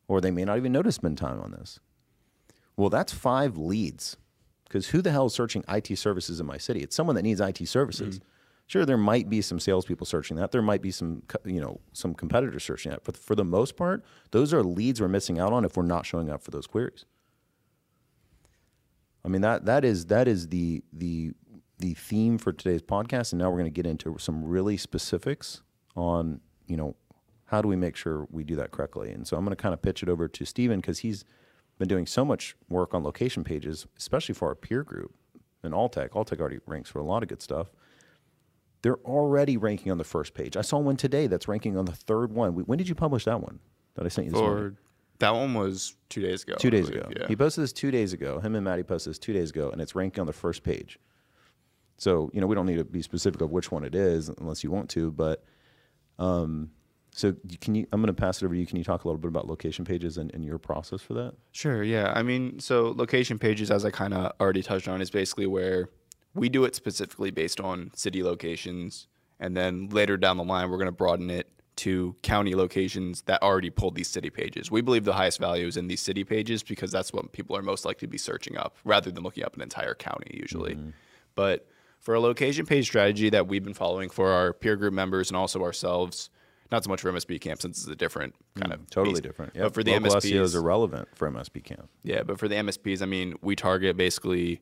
Or 0.08 0.20
they 0.20 0.31
may 0.31 0.44
not 0.44 0.56
even 0.56 0.73
know 0.73 0.82
to 0.82 0.93
spend 0.93 1.19
time 1.19 1.40
on 1.40 1.52
this. 1.52 1.81
Well, 2.76 2.90
that's 2.90 3.12
five 3.12 3.56
leads. 3.56 4.17
Because 4.64 4.88
who 4.88 5.02
the 5.02 5.11
hell 5.11 5.26
is 5.26 5.34
searching 5.34 5.64
IT 5.69 5.96
services 5.99 6.40
in 6.40 6.46
my 6.46 6.56
city? 6.56 6.81
It's 6.81 6.96
someone 6.96 7.17
that 7.17 7.23
needs 7.23 7.40
IT 7.40 7.67
services. 7.69 8.19
Mm-hmm. 8.19 8.29
Sure, 8.69 8.87
there 8.87 8.96
might 8.96 9.29
be 9.29 9.43
some 9.43 9.61
salespeople 9.61 10.06
searching 10.06 10.37
that. 10.38 10.50
There 10.50 10.62
might 10.62 10.81
be 10.81 10.90
some, 10.90 11.25
you 11.44 11.61
know, 11.61 11.81
some 11.93 12.14
competitors 12.14 12.64
searching 12.64 12.90
that. 12.90 13.05
But 13.05 13.17
for 13.17 13.34
the 13.34 13.44
most 13.44 13.76
part, 13.76 14.02
those 14.31 14.55
are 14.55 14.62
leads 14.62 15.00
we're 15.00 15.08
missing 15.08 15.38
out 15.38 15.52
on 15.52 15.64
if 15.64 15.76
we're 15.76 15.82
not 15.82 16.06
showing 16.06 16.31
up 16.31 16.43
for 16.43 16.52
those 16.52 16.67
queries. 16.67 17.05
I 19.25 19.29
mean 19.29 19.43
that 19.43 19.67
that 19.67 19.84
is 19.84 20.06
that 20.06 20.26
is 20.26 20.49
the 20.49 20.82
the 20.93 21.32
the 21.79 21.94
theme 21.94 22.38
for 22.38 22.52
today's 22.52 22.82
podcast, 22.82 23.32
and 23.32 23.40
now 23.40 23.50
we're 23.50 23.58
going 23.58 23.64
to 23.67 23.70
get 23.70 23.87
into 23.87 24.17
some 24.19 24.44
really 24.44 24.76
specifics 24.76 25.62
on 25.94 26.41
you 26.67 26.77
know 26.77 26.94
how 27.47 27.61
do 27.61 27.69
we 27.69 27.77
make 27.77 27.97
sure 27.97 28.27
we 28.31 28.44
do 28.44 28.56
that 28.56 28.71
correctly. 28.71 29.11
And 29.11 29.27
so 29.27 29.37
I'm 29.37 29.44
going 29.44 29.55
to 29.55 29.62
kind 29.62 29.75
of 29.75 29.83
pitch 29.83 30.03
it 30.03 30.09
over 30.09 30.27
to 30.27 30.44
Steven 30.47 30.81
because 30.81 31.00
he's 31.00 31.25
been 31.79 31.87
doing 31.87 32.06
so 32.06 32.25
much 32.25 32.56
work 32.71 32.94
on 32.94 33.05
location 33.05 33.44
pages, 33.44 33.87
especially 33.99 34.35
for 34.35 34.49
our 34.49 34.55
peer 34.55 34.83
group 34.83 35.15
and 35.62 35.75
Alltech. 35.75 36.11
Alltech 36.11 36.41
already 36.41 36.61
ranks 36.67 36.89
for 36.89 36.99
a 36.99 37.05
lot 37.05 37.23
of 37.23 37.29
good 37.29 37.43
stuff. 37.43 37.71
They're 38.81 39.00
already 39.05 39.59
ranking 39.59 39.93
on 39.93 39.99
the 39.99 40.05
first 40.05 40.33
page. 40.33 40.56
I 40.56 40.62
saw 40.62 40.79
one 40.79 40.96
today 40.96 41.27
that's 41.27 41.46
ranking 41.46 41.77
on 41.77 41.84
the 41.84 41.93
third 41.93 42.32
one. 42.32 42.53
When 42.53 42.79
did 42.79 42.89
you 42.89 42.94
publish 42.94 43.27
that 43.27 43.41
one 43.41 43.61
that 43.94 44.06
I 44.06 44.08
sent 44.08 44.27
you 44.27 44.32
this 44.32 44.41
morning? 44.41 44.77
That 45.19 45.34
one 45.34 45.55
was 45.55 45.94
two 46.08 46.20
days 46.22 46.43
ago. 46.43 46.55
Two 46.58 46.70
days 46.70 46.89
ago. 46.89 47.08
Yeah. 47.15 47.29
He 47.29 47.37
posted 47.37 47.63
this 47.63 47.72
two 47.72 47.91
days 47.91 48.13
ago. 48.13 48.41
Him 48.41 48.56
and 48.56 48.65
Maddie 48.65 48.82
posted 48.82 49.11
this 49.11 49.19
two 49.19 49.32
days 49.32 49.51
ago, 49.51 49.70
and 49.70 49.81
it's 49.81 49.94
ranking 49.94 50.20
on 50.20 50.27
the 50.27 50.32
first 50.32 50.65
page. 50.65 50.99
So 51.96 52.31
you 52.32 52.41
know 52.41 52.49
we 52.49 52.56
don't 52.56 52.67
need 52.67 52.79
to 52.79 52.84
be 52.84 53.03
specific 53.03 53.41
of 53.41 53.53
which 53.53 53.70
one 53.70 53.84
it 53.84 53.94
is 53.94 54.31
unless 54.31 54.65
you 54.65 54.70
want 54.72 54.89
to. 54.91 55.13
But 55.13 55.44
um, 56.19 56.71
so 57.15 57.35
can 57.61 57.75
you? 57.75 57.87
I'm 57.93 58.01
going 58.01 58.15
to 58.15 58.21
pass 58.21 58.41
it 58.41 58.45
over 58.45 58.55
to 58.55 58.61
you. 58.61 58.67
Can 58.67 58.79
you 58.79 58.85
talk 58.85 59.05
a 59.05 59.09
little 59.09 59.21
bit 59.21 59.29
about 59.29 59.47
location 59.47 59.85
pages 59.85 60.17
and, 60.17 60.33
and 60.33 60.45
your 60.45 60.59
process 60.59 61.03
for 61.03 61.15
that? 61.15 61.35
Sure. 61.53 61.83
Yeah. 61.83 62.13
I 62.15 62.23
mean, 62.23 62.59
so 62.59 62.95
location 62.97 63.39
pages, 63.39 63.71
as 63.71 63.85
I 63.85 63.91
kind 63.91 64.15
of 64.15 64.33
already 64.41 64.63
touched 64.63 64.89
on, 64.89 65.03
is 65.03 65.11
basically 65.11 65.47
where 65.47 65.91
we 66.35 66.49
do 66.49 66.65
it 66.65 66.75
specifically 66.75 67.31
based 67.31 67.61
on 67.61 67.91
city 67.95 68.23
locations, 68.23 69.09
and 69.39 69.55
then 69.57 69.89
later 69.91 70.17
down 70.17 70.39
the 70.39 70.45
line, 70.45 70.71
we're 70.71 70.79
going 70.79 70.87
to 70.87 70.93
broaden 70.93 71.29
it 71.29 71.51
to 71.75 72.15
county 72.23 72.55
locations 72.55 73.23
that 73.23 73.43
already 73.43 73.71
pulled 73.71 73.95
these 73.95 74.09
city 74.09 74.31
pages. 74.31 74.71
We 74.71 74.83
believe 74.83 75.05
the 75.05 75.15
highest 75.15 75.39
value 75.39 75.67
is 75.67 75.77
in 75.77 75.89
these 75.89 76.01
city 76.01 76.23
pages 76.23 76.63
because 76.63 76.91
that's 76.91 77.13
what 77.13 77.33
people 77.33 77.57
are 77.57 77.63
most 77.63 77.85
likely 77.85 78.07
to 78.07 78.11
be 78.11 78.19
searching 78.19 78.57
up, 78.57 78.77
rather 78.85 79.11
than 79.11 79.23
looking 79.23 79.45
up 79.45 79.55
an 79.55 79.63
entire 79.63 79.95
county 79.95 80.31
usually. 80.33 80.79
But 81.35 81.67
for 82.03 82.15
a 82.15 82.21
location 82.21 82.67
page 82.67 82.87
strategy 82.87 83.31
that 83.31 83.47
we've 83.49 83.65
been 83.65 83.75
following 83.75 84.11
for 84.11 84.31
our 84.31 84.53
peer 84.53 84.77
group 84.77 84.93
members 84.93 85.31
and 85.31 85.37
also 85.37 85.63
ourselves. 85.63 86.29
Not 86.71 86.85
so 86.85 86.91
much 86.91 87.03
for 87.03 87.13
MSP 87.13 87.41
camp 87.41 87.61
since 87.61 87.79
it's 87.79 87.87
a 87.87 87.94
different 87.94 88.35
mm, 88.56 88.63
kind 88.63 88.73
of 88.73 88.89
Totally 88.91 89.15
beast. 89.15 89.23
different. 89.23 89.55
But 89.55 89.75
for 89.75 89.82
the 89.82 89.93
Local 89.93 90.17
MSPs, 90.17 90.32
SEO 90.32 90.41
is 90.41 90.55
irrelevant 90.55 91.09
for 91.15 91.31
MSP 91.31 91.63
Camp. 91.65 91.89
yeah, 92.03 92.23
but 92.23 92.39
for 92.39 92.49
the 92.49 92.55
MSPs, 92.56 93.03
I 93.03 93.06
mean, 93.06 93.35
we 93.43 93.55
target 93.55 93.97
basically 93.97 94.61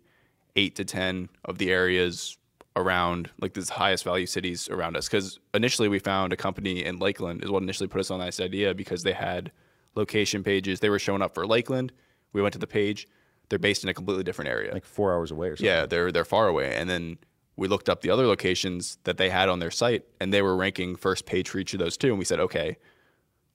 eight 0.57 0.75
to 0.77 0.85
10 0.85 1.29
of 1.45 1.59
the 1.59 1.71
areas 1.71 2.37
around 2.77 3.31
like 3.41 3.55
the 3.55 3.65
highest 3.73 4.05
value 4.05 4.27
cities 4.27 4.69
around 4.69 4.97
us. 4.97 5.09
Because 5.09 5.39
initially 5.55 5.89
we 5.89 5.99
found 6.01 6.33
a 6.33 6.37
company 6.37 6.85
in 6.85 6.99
Lakeland 6.99 7.45
is 7.45 7.51
what 7.51 7.63
initially 7.63 7.89
put 7.89 8.01
us 8.01 8.11
on 8.11 8.21
this 8.21 8.41
idea 8.41 8.75
because 8.75 9.03
they 9.05 9.13
had 9.13 9.53
location 9.95 10.43
pages. 10.43 10.81
They 10.81 10.91
were 10.91 10.99
showing 10.99 11.23
up 11.23 11.33
for 11.33 11.47
Lakeland. 11.47 11.93
We 12.33 12.43
went 12.43 12.53
to 12.55 12.59
the 12.59 12.67
page. 12.67 13.07
They're 13.49 13.59
based 13.59 13.83
in 13.85 13.89
a 13.89 13.95
completely 13.95 14.25
different 14.25 14.49
area. 14.51 14.73
Like 14.73 14.85
four 14.85 15.13
hours 15.15 15.31
away 15.31 15.49
or 15.49 15.57
something. 15.57 15.67
yeah, 15.67 15.87
they're 15.87 16.11
they're 16.13 16.25
far 16.25 16.49
away. 16.49 16.75
And 16.75 16.89
then 16.91 17.19
we 17.61 17.69
looked 17.69 17.91
up 17.91 18.01
the 18.01 18.09
other 18.09 18.27
locations 18.27 18.97
that 19.05 19.19
they 19.19 19.29
had 19.29 19.51
on 19.51 19.59
their 19.59 19.71
site, 19.71 20.05
and 20.19 20.33
they 20.33 20.41
were 20.41 20.57
ranking 20.57 20.97
first 20.97 21.27
page 21.27 21.51
for 21.51 21.59
each 21.59 21.75
of 21.75 21.79
those 21.79 21.99
too. 21.99 22.09
And 22.09 22.19
we 22.19 22.25
said, 22.25 22.41
okay, 22.41 22.79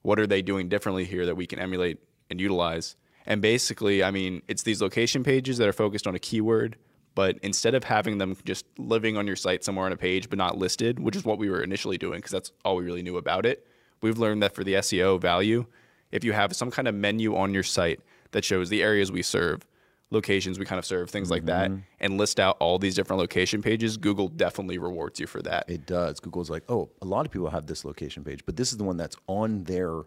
what 0.02 0.20
are 0.20 0.28
they 0.28 0.42
doing 0.42 0.68
differently 0.68 1.04
here 1.04 1.26
that 1.26 1.34
we 1.34 1.44
can 1.44 1.58
emulate 1.58 1.98
and 2.30 2.40
utilize? 2.40 2.94
And 3.26 3.42
basically, 3.42 4.04
I 4.04 4.12
mean, 4.12 4.42
it's 4.46 4.62
these 4.62 4.80
location 4.80 5.24
pages 5.24 5.58
that 5.58 5.66
are 5.66 5.72
focused 5.72 6.06
on 6.06 6.14
a 6.14 6.20
keyword 6.20 6.76
But 7.16 7.38
instead 7.42 7.74
of 7.74 7.82
having 7.82 8.18
them 8.18 8.36
just 8.44 8.66
living 8.76 9.16
on 9.16 9.26
your 9.26 9.36
site 9.36 9.64
somewhere 9.64 9.86
on 9.86 9.92
a 9.92 9.96
page 9.96 10.28
but 10.28 10.36
not 10.36 10.58
listed, 10.58 11.00
which 11.00 11.16
is 11.16 11.24
what 11.24 11.38
we 11.38 11.48
were 11.48 11.62
initially 11.62 11.96
doing 11.96 12.18
because 12.18 12.30
that's 12.30 12.52
all 12.62 12.76
we 12.76 12.84
really 12.84 13.02
knew 13.02 13.16
about 13.16 13.46
it, 13.46 13.66
we've 14.02 14.18
learned 14.18 14.42
that 14.42 14.54
for 14.54 14.62
the 14.62 14.74
SEO 14.74 15.18
value, 15.18 15.64
if 16.12 16.22
you 16.22 16.34
have 16.34 16.54
some 16.54 16.70
kind 16.70 16.86
of 16.86 16.94
menu 16.94 17.34
on 17.34 17.54
your 17.54 17.62
site 17.62 18.00
that 18.32 18.44
shows 18.44 18.68
the 18.68 18.82
areas 18.82 19.10
we 19.10 19.22
serve, 19.22 19.66
locations 20.10 20.58
we 20.58 20.64
kind 20.64 20.78
of 20.78 20.84
serve, 20.84 21.10
things 21.10 21.30
like 21.30 21.46
that, 21.46 21.70
mm-hmm. 21.70 21.80
and 22.00 22.16
list 22.16 22.38
out 22.38 22.56
all 22.60 22.78
these 22.78 22.94
different 22.94 23.18
location 23.18 23.60
pages, 23.62 23.96
Google 23.96 24.28
definitely 24.28 24.78
rewards 24.78 25.18
you 25.18 25.26
for 25.26 25.42
that. 25.42 25.64
It 25.68 25.86
does. 25.86 26.20
Google's 26.20 26.50
like, 26.50 26.62
oh, 26.68 26.90
a 27.02 27.04
lot 27.04 27.26
of 27.26 27.32
people 27.32 27.50
have 27.50 27.66
this 27.66 27.84
location 27.84 28.22
page, 28.24 28.44
but 28.46 28.56
this 28.56 28.70
is 28.70 28.78
the 28.78 28.84
one 28.84 28.96
that's 28.96 29.16
on 29.26 29.64
their 29.64 30.02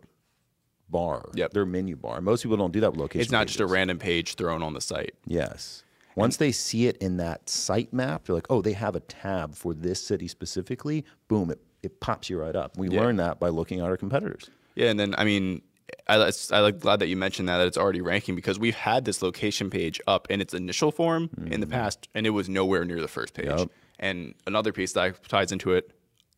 bar, 0.89 1.29
Yep. 1.35 1.51
their 1.53 1.65
menu 1.65 1.95
bar. 1.95 2.21
Most 2.21 2.43
people 2.43 2.57
don't 2.57 2.71
do 2.71 2.79
that 2.79 2.91
with 2.91 2.99
location. 2.99 3.21
It's 3.21 3.31
not 3.31 3.47
just 3.47 3.59
a 3.59 3.65
random 3.67 3.99
page 3.99 4.35
thrown 4.35 4.63
on 4.63 4.73
the 4.73 4.81
site. 4.81 5.15
Yes. 5.25 5.83
Once 6.15 6.37
they 6.37 6.51
see 6.51 6.87
it 6.87 6.97
in 6.97 7.17
that 7.17 7.47
site 7.49 7.93
map, 7.93 8.25
they're 8.25 8.35
like, 8.35 8.47
oh, 8.49 8.61
they 8.61 8.73
have 8.73 8.95
a 8.95 8.99
tab 9.01 9.55
for 9.55 9.73
this 9.73 10.01
city 10.03 10.27
specifically. 10.27 11.05
Boom, 11.27 11.51
it, 11.51 11.61
it 11.83 11.99
pops 12.01 12.29
you 12.29 12.39
right 12.39 12.55
up. 12.55 12.77
We 12.77 12.89
Yeah. 12.89 13.01
learned 13.01 13.19
that 13.19 13.39
by 13.39 13.49
looking 13.49 13.79
at 13.79 13.85
our 13.85 13.95
competitors. 13.97 14.49
Yeah, 14.75 14.89
and 14.89 14.99
then 14.99 15.13
I 15.17 15.23
mean, 15.23 15.61
I, 16.07 16.15
it's- 16.15 16.51
I 16.51 16.59
like 16.59 16.79
glad 16.79 16.99
that 16.99 17.07
you 17.07 17.17
mentioned 17.17 17.49
that 17.49 17.57
that 17.57 17.67
it's 17.67 17.77
already 17.77 18.01
ranking 18.01 18.35
because 18.35 18.59
we've 18.59 18.75
had 18.75 19.05
this 19.05 19.21
location 19.21 19.69
page 19.69 19.99
up 20.07 20.29
in 20.29 20.41
its 20.41 20.53
initial 20.53 20.91
form 20.91 21.29
in 21.37 21.59
the 21.59 21.67
mm-hmm. 21.67 21.73
past, 21.73 22.07
and 22.13 22.25
it 22.25 22.31
was 22.31 22.49
nowhere 22.49 22.85
near 22.85 23.01
the 23.01 23.07
first 23.07 23.33
page. 23.33 23.47
Yep. 23.47 23.69
And 23.99 24.33
another 24.47 24.71
piece 24.71 24.93
that 24.93 25.27
ties 25.27 25.51
into 25.51 25.73
it, 25.73 25.91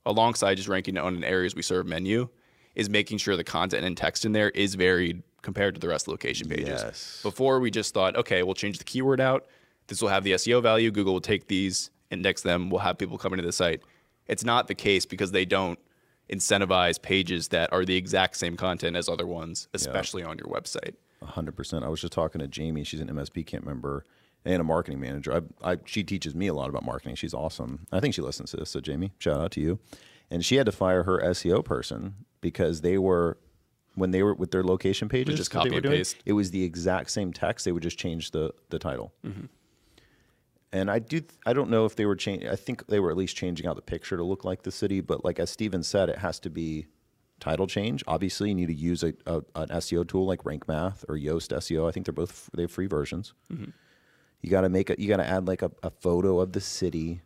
alongside 0.05 0.55
just 0.55 0.67
ranking 0.67 0.97
on 0.97 1.15
an 1.15 1.23
areas 1.23 1.55
we 1.55 1.61
serve 1.61 1.85
menu, 1.85 2.27
is 2.75 2.89
making 2.89 3.17
sure 3.19 3.37
the 3.37 3.43
content 3.43 3.85
and 3.85 3.95
text 3.95 4.25
in 4.25 4.31
there 4.31 4.49
is 4.51 4.75
varied 4.75 5.21
compared 5.41 5.75
to 5.75 5.79
the 5.79 5.87
rest 5.87 6.03
of 6.03 6.05
the 6.05 6.11
location 6.11 6.49
pages. 6.49 6.67
Yes. 6.67 7.19
Before 7.23 7.59
we 7.59 7.71
just 7.71 7.93
thought, 7.93 8.15
okay, 8.15 8.43
we'll 8.43 8.55
change 8.55 8.77
the 8.77 8.83
keyword 8.83 9.19
out. 9.19 9.47
This 9.87 10.01
will 10.01 10.09
have 10.09 10.23
the 10.23 10.33
SEO 10.33 10.61
value. 10.61 10.91
Google 10.91 11.13
will 11.13 11.21
take 11.21 11.47
these, 11.47 11.89
index 12.09 12.41
them. 12.41 12.69
We'll 12.69 12.79
have 12.79 12.97
people 12.97 13.17
coming 13.17 13.37
to 13.37 13.45
the 13.45 13.51
site. 13.51 13.81
It's 14.27 14.43
not 14.43 14.67
the 14.67 14.75
case 14.75 15.05
because 15.05 15.31
they 15.31 15.45
don't 15.45 15.79
incentivize 16.31 17.01
pages 17.01 17.49
that 17.49 17.71
are 17.73 17.85
the 17.85 17.95
exact 17.95 18.37
same 18.37 18.55
content 18.57 18.95
as 18.95 19.09
other 19.09 19.27
ones, 19.27 19.67
especially 19.73 20.23
on 20.23 20.37
your 20.37 20.47
website. 20.47 20.95
hundred 21.23 21.55
percent. 21.55 21.83
I 21.83 21.89
was 21.89 22.01
just 22.01 22.13
talking 22.13 22.39
to 22.39 22.47
Jamie. 22.47 22.83
She's 22.83 23.01
an 23.01 23.09
MSP 23.09 23.45
camp 23.45 23.65
member 23.65 24.05
and 24.45 24.61
a 24.61 24.63
marketing 24.63 24.99
manager. 24.99 25.43
I, 25.63 25.73
I, 25.73 25.77
she 25.85 26.03
teaches 26.03 26.33
me 26.33 26.47
a 26.47 26.53
lot 26.53 26.69
about 26.69 26.83
marketing. 26.83 27.15
She's 27.15 27.33
awesome. 27.33 27.85
I 27.91 27.99
think 27.99 28.13
she 28.13 28.21
listens 28.21 28.51
to 28.51 28.57
this. 28.57 28.71
So 28.71 28.79
Jamie, 28.79 29.11
shout 29.19 29.39
out 29.39 29.51
to 29.51 29.61
you. 29.61 29.79
And 30.29 30.43
she 30.43 30.55
had 30.55 30.65
to 30.65 30.71
fire 30.71 31.03
her 31.03 31.19
SEO 31.19 31.63
person 31.63 32.15
because 32.39 32.81
they 32.81 32.97
were 32.97 33.37
when 33.95 34.11
they 34.11 34.23
were 34.23 34.33
with 34.33 34.51
their 34.51 34.63
location 34.63 35.09
pages. 35.09 35.37
just 35.37 35.51
copy 35.51 35.73
and 35.73 35.83
doing, 35.83 35.97
paste. 35.97 36.15
It 36.25 36.33
was 36.33 36.51
the 36.51 36.63
exact 36.63 37.11
same 37.11 37.33
text. 37.33 37.65
They 37.65 37.71
would 37.71 37.83
just 37.83 37.99
change 37.99 38.31
the 38.31 38.53
the 38.69 38.79
title. 38.79 39.13
Mm-hmm. 39.25 39.45
And 40.73 40.89
I 40.89 40.99
do. 40.99 41.21
I 41.45 41.53
don't 41.53 41.69
know 41.69 41.85
if 41.85 41.95
they 41.95 42.05
were 42.05 42.15
changing. 42.15 42.49
I 42.49 42.55
think 42.55 42.87
they 42.87 42.99
were 42.99 43.11
at 43.11 43.17
least 43.17 43.35
changing 43.35 43.67
out 43.67 43.75
the 43.75 43.81
picture 43.81 44.15
to 44.15 44.23
look 44.23 44.45
like 44.45 44.63
the 44.63 44.71
city. 44.71 45.01
But 45.01 45.25
like 45.25 45.39
as 45.39 45.49
Steven 45.49 45.83
said, 45.83 46.09
it 46.09 46.19
has 46.19 46.39
to 46.41 46.49
be 46.49 46.87
title 47.41 47.67
change. 47.67 48.03
Obviously, 48.07 48.49
you 48.49 48.55
need 48.55 48.67
to 48.67 48.73
use 48.73 49.03
a, 49.03 49.13
a 49.25 49.37
an 49.55 49.67
SEO 49.69 50.07
tool 50.07 50.25
like 50.25 50.45
Rank 50.45 50.67
Math 50.69 51.03
or 51.09 51.15
Yoast 51.15 51.49
SEO. 51.49 51.89
I 51.89 51.91
think 51.91 52.05
they're 52.05 52.13
both 52.13 52.49
they 52.53 52.63
have 52.63 52.71
free 52.71 52.87
versions. 52.87 53.33
Mm-hmm. 53.51 53.71
You 54.41 54.49
got 54.49 54.61
to 54.61 54.69
make 54.69 54.89
it. 54.89 54.99
You 54.99 55.09
got 55.09 55.17
to 55.17 55.27
add 55.27 55.47
like 55.47 55.61
a, 55.61 55.71
a 55.83 55.89
photo 55.89 56.39
of 56.39 56.53
the 56.53 56.61
city, 56.61 57.21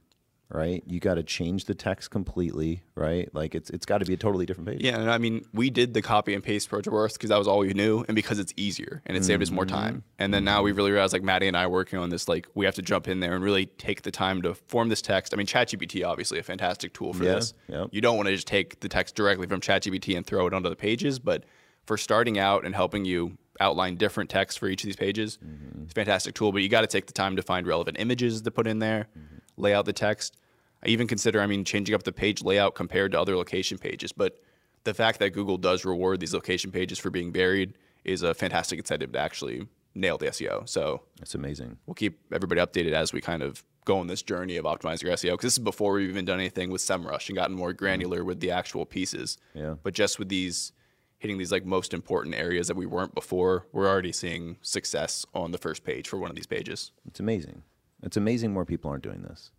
right? 0.50 0.84
You 0.86 1.00
got 1.00 1.16
to 1.16 1.24
change 1.24 1.66
the 1.66 1.74
text 1.76 2.12
completely, 2.12 2.84
right? 2.96 3.34
Like 3.34 3.56
it's 3.56 3.70
it's 3.70 3.86
got 3.86 3.98
to 4.00 4.06
be 4.06 4.14
a 4.14 4.18
totally 4.18 4.46
different 4.46 4.70
page. 4.70 4.82
Yeah, 4.84 5.00
and 5.00 5.10
I 5.10 5.18
mean, 5.18 5.46
we 5.54 5.70
did 5.70 5.94
the 5.94 6.02
copy 6.02 6.34
and 6.34 6.44
paste 6.44 6.68
approach 6.68 6.86
first 6.86 7.18
because 7.18 7.30
that 7.30 7.38
was 7.38 7.48
all 7.48 7.60
we 7.60 7.74
knew, 7.74 8.06
and 8.08 8.16
because 8.16 8.40
it's 8.40 8.54
easier 8.58 9.02
and 9.06 9.18
it 9.18 9.24
saved 9.26 9.42
us 9.42 9.50
Mm-hmm. 9.50 9.56
more 9.56 9.66
time. 9.66 10.04
And 10.20 10.34
then 10.34 10.44
now 10.44 10.62
we 10.64 10.72
really 10.72 10.92
realized, 10.92 11.14
like 11.14 11.24
Maddie 11.24 11.48
and 11.48 11.58
I 11.58 11.68
working 11.68 12.00
on 12.00 12.10
this, 12.10 12.28
like 12.28 12.48
we 12.56 12.66
have 12.66 12.76
to 12.76 12.82
jump 12.82 13.08
in 13.08 13.20
there 13.20 13.36
and 13.36 13.44
really 13.44 13.66
take 13.66 14.04
the 14.04 14.12
time 14.12 14.42
to 14.44 14.54
form 14.54 14.90
this 14.90 15.02
text. 15.02 15.34
I 15.34 15.38
mean, 15.38 15.48
ChatGPT 15.48 16.06
obviously 16.06 16.40
a 16.40 16.44
fantastic 16.44 16.94
tool 16.94 17.14
for 17.14 17.24
Yeah, 17.24 17.36
this. 17.36 17.54
yeah. 17.68 17.86
You 17.92 18.02
don't 18.02 18.16
want 18.18 18.28
to 18.28 18.36
just 18.36 18.48
take 18.48 18.80
the 18.80 18.90
text 18.90 19.16
directly 19.16 19.48
from 19.48 19.62
ChatGPT 19.62 20.16
and 20.16 20.26
throw 20.26 20.48
it 20.48 20.54
onto 20.54 20.70
the 20.70 20.76
pages, 20.76 21.20
but 21.20 21.44
for 21.86 21.98
starting 21.98 22.40
out 22.40 22.66
and 22.66 22.74
helping 22.74 23.06
you 23.06 23.38
outline 23.60 23.96
different 23.96 24.30
text 24.30 24.60
for 24.60 24.68
each 24.68 24.84
of 24.84 24.88
these 24.88 24.96
pages, 24.96 25.38
Mm-hmm. 25.46 25.84
it's 25.84 25.92
a 25.92 25.96
fantastic 25.96 26.36
tool. 26.36 26.52
But 26.52 26.62
you 26.62 26.70
got 26.70 26.82
to 26.82 26.88
take 26.88 27.06
the 27.08 27.14
time 27.14 27.36
to 27.38 27.42
find 27.42 27.66
relevant 27.68 27.98
images 28.00 28.42
to 28.42 28.52
put 28.52 28.68
in 28.68 28.80
there, 28.80 29.08
Mm-hmm. 29.18 29.35
Lay 29.58 29.74
out 29.74 29.86
the 29.86 29.94
text. 29.94 30.38
I 30.84 30.90
even 30.90 31.08
consider, 31.08 31.42
I 31.42 31.48
mean, 31.48 31.64
changing 31.64 31.96
up 31.96 32.04
the 32.04 32.12
page 32.12 32.44
layout 32.44 32.76
compared 32.76 33.12
to 33.14 33.20
other 33.20 33.36
location 33.36 33.78
pages. 33.78 34.12
But 34.12 34.42
the 34.84 34.94
fact 34.94 35.20
that 35.20 35.32
Google 35.32 35.58
does 35.58 35.84
reward 35.86 36.20
these 36.20 36.34
location 36.34 36.72
pages 36.72 37.00
for 37.00 37.10
being 37.10 37.32
varied 37.32 37.78
is 38.04 38.22
a 38.22 38.34
fantastic 38.34 38.80
incentive 38.80 39.12
to 39.14 39.20
actually 39.20 39.68
nail 39.96 40.18
the 40.18 40.28
SEO. 40.28 40.68
So 40.70 41.02
It's 41.22 41.36
amazing. 41.36 41.78
we'll 41.86 41.96
keep 41.96 42.20
everybody 42.32 42.62
updated 42.62 42.92
as 42.92 43.14
we 43.14 43.22
kind 43.22 43.42
of 43.42 43.64
go 43.86 43.98
on 44.00 44.08
this 44.08 44.22
journey 44.22 44.58
of 44.58 44.66
optimizing 44.66 45.04
your 45.04 45.14
SEO. 45.14 45.32
Because 45.32 45.48
this 45.48 45.54
is 45.54 45.60
before 45.60 45.94
we've 45.94 46.10
even 46.10 46.26
done 46.26 46.40
anything 46.40 46.70
with 46.70 46.82
SEMrush 46.82 47.30
and 47.30 47.36
gotten 47.36 47.56
more 47.56 47.70
mm-hmm. 47.70 47.78
granular 47.78 48.24
with 48.24 48.40
the 48.40 48.52
actual 48.52 48.86
pieces. 48.86 49.38
Yeah. 49.54 49.76
But 49.82 49.94
just 49.94 50.20
with 50.20 50.30
these 50.30 50.72
hitting 51.18 51.38
these 51.38 51.52
like 51.52 51.66
most 51.66 51.94
important 51.94 52.36
areas 52.36 52.68
that 52.68 52.76
we 52.76 52.86
weren't 52.86 53.16
before, 53.16 53.66
we're 53.72 53.88
already 53.88 54.12
seeing 54.12 54.58
success 54.62 55.26
on 55.34 55.52
the 55.52 55.58
first 55.58 55.84
page 55.84 56.08
for 56.08 56.18
one 56.18 56.30
of 56.30 56.36
these 56.36 56.46
pages. 56.46 56.92
It's 57.08 57.20
amazing. 57.20 57.64
It's 58.06 58.16
amazing 58.18 58.54
more 58.54 58.64
people 58.66 58.90
aren't 58.90 59.04
doing 59.04 59.24
this. 59.24 59.52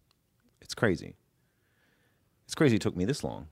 It's 0.63 0.73
crazy. 0.75 1.17
It's 2.47 2.55
crazy 2.55 2.77
it 2.77 2.83
took 2.83 2.97
me 2.97 3.05
this 3.05 3.23
long. 3.23 3.49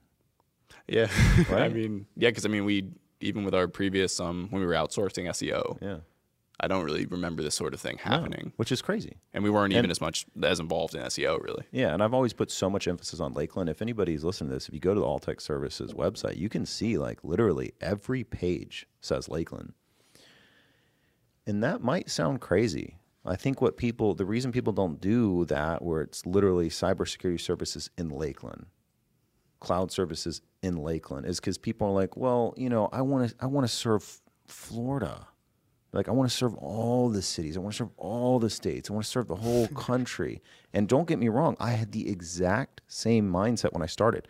Yeah. 0.88 1.08
I 1.50 1.68
mean, 1.68 2.06
yeah, 2.16 2.30
because 2.30 2.46
I 2.46 2.48
mean, 2.48 2.64
we 2.64 2.90
even 3.20 3.44
with 3.44 3.54
our 3.54 3.68
previous 3.68 4.18
um 4.20 4.48
when 4.50 4.60
we 4.60 4.66
were 4.66 4.72
outsourcing 4.74 5.26
SEO, 5.28 5.78
Yeah. 5.82 5.98
I 6.60 6.68
don't 6.68 6.84
really 6.84 7.04
remember 7.06 7.42
this 7.42 7.56
sort 7.56 7.74
of 7.74 7.80
thing 7.80 7.98
happening, 7.98 8.52
Which 8.56 8.70
is 8.70 8.80
crazy. 8.80 9.16
and 9.32 9.42
we 9.42 9.50
weren't 9.50 9.72
even 9.72 9.86
And- 9.86 9.90
as 9.90 10.00
much 10.00 10.24
as 10.40 10.60
involved 10.60 10.94
in 10.94 11.02
SEO 11.02 11.42
really. 11.42 11.64
Yeah, 11.72 11.92
and 11.92 12.00
I've 12.02 12.14
always 12.14 12.32
put 12.32 12.50
so 12.52 12.70
much 12.70 12.86
emphasis 12.86 13.18
on 13.18 13.32
Lakeland. 13.32 13.68
If 13.68 13.82
anybody's 13.82 14.22
listening 14.22 14.50
to 14.50 14.54
this, 14.56 14.68
if 14.68 14.74
you 14.74 14.78
go 14.80 14.94
to 14.94 15.00
the 15.00 15.06
All 15.06 15.18
Tech 15.18 15.40
Services 15.40 15.92
website, 15.92 16.36
you 16.36 16.48
can 16.48 16.64
see 16.64 16.96
like 16.96 17.18
literally 17.24 17.72
every 17.80 18.22
page 18.22 18.86
says 19.00 19.28
Lakeland. 19.28 19.72
And 21.46 21.62
that 21.64 21.82
might 21.82 22.08
sound 22.08 22.40
crazy. 22.40 22.98
I 23.26 23.36
think 23.36 23.62
what 23.62 23.76
people, 23.76 24.14
the 24.14 24.26
reason 24.26 24.52
people 24.52 24.72
don't 24.72 25.00
do 25.00 25.46
that, 25.46 25.82
where 25.82 26.02
it's 26.02 26.26
literally 26.26 26.68
cybersecurity 26.68 27.40
services 27.40 27.90
in 27.96 28.10
Lakeland, 28.10 28.66
cloud 29.60 29.90
services 29.90 30.42
in 30.62 30.76
Lakeland, 30.76 31.26
is 31.26 31.40
because 31.40 31.56
people 31.56 31.88
are 31.88 31.92
like, 31.92 32.16
well, 32.16 32.52
you 32.56 32.68
know, 32.68 32.88
I 32.92 33.00
want 33.00 33.30
to, 33.30 33.36
I 33.40 33.46
want 33.46 33.66
to 33.66 33.74
serve 33.74 34.20
Florida. 34.46 35.26
Like 35.92 36.08
I 36.08 36.12
want 36.12 36.28
to 36.28 36.36
serve 36.36 36.54
all 36.56 37.08
the 37.08 37.22
cities. 37.22 37.56
I 37.56 37.60
want 37.60 37.72
to 37.74 37.78
serve 37.78 37.90
all 37.96 38.38
the 38.40 38.50
states. 38.50 38.90
I 38.90 38.92
want 38.92 39.04
to 39.04 39.10
serve 39.10 39.28
the 39.28 39.36
whole 39.36 39.68
country. 39.74 40.42
And 40.74 40.88
don't 40.88 41.08
get 41.08 41.18
me 41.18 41.28
wrong, 41.28 41.56
I 41.60 41.70
had 41.70 41.92
the 41.92 42.10
exact 42.10 42.82
same 42.88 43.30
mindset 43.30 43.72
when 43.72 43.82
I 43.82 43.86
started. 43.86 44.28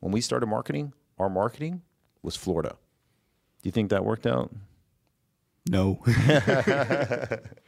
When 0.00 0.12
we 0.12 0.20
started 0.20 0.46
marketing, 0.46 0.92
our 1.18 1.30
marketing 1.30 1.82
was 2.22 2.36
Florida. 2.36 2.76
Do 3.62 3.68
you 3.68 3.72
think 3.72 3.90
that 3.90 4.04
worked 4.04 4.26
out? 4.26 4.54
No. 5.68 6.00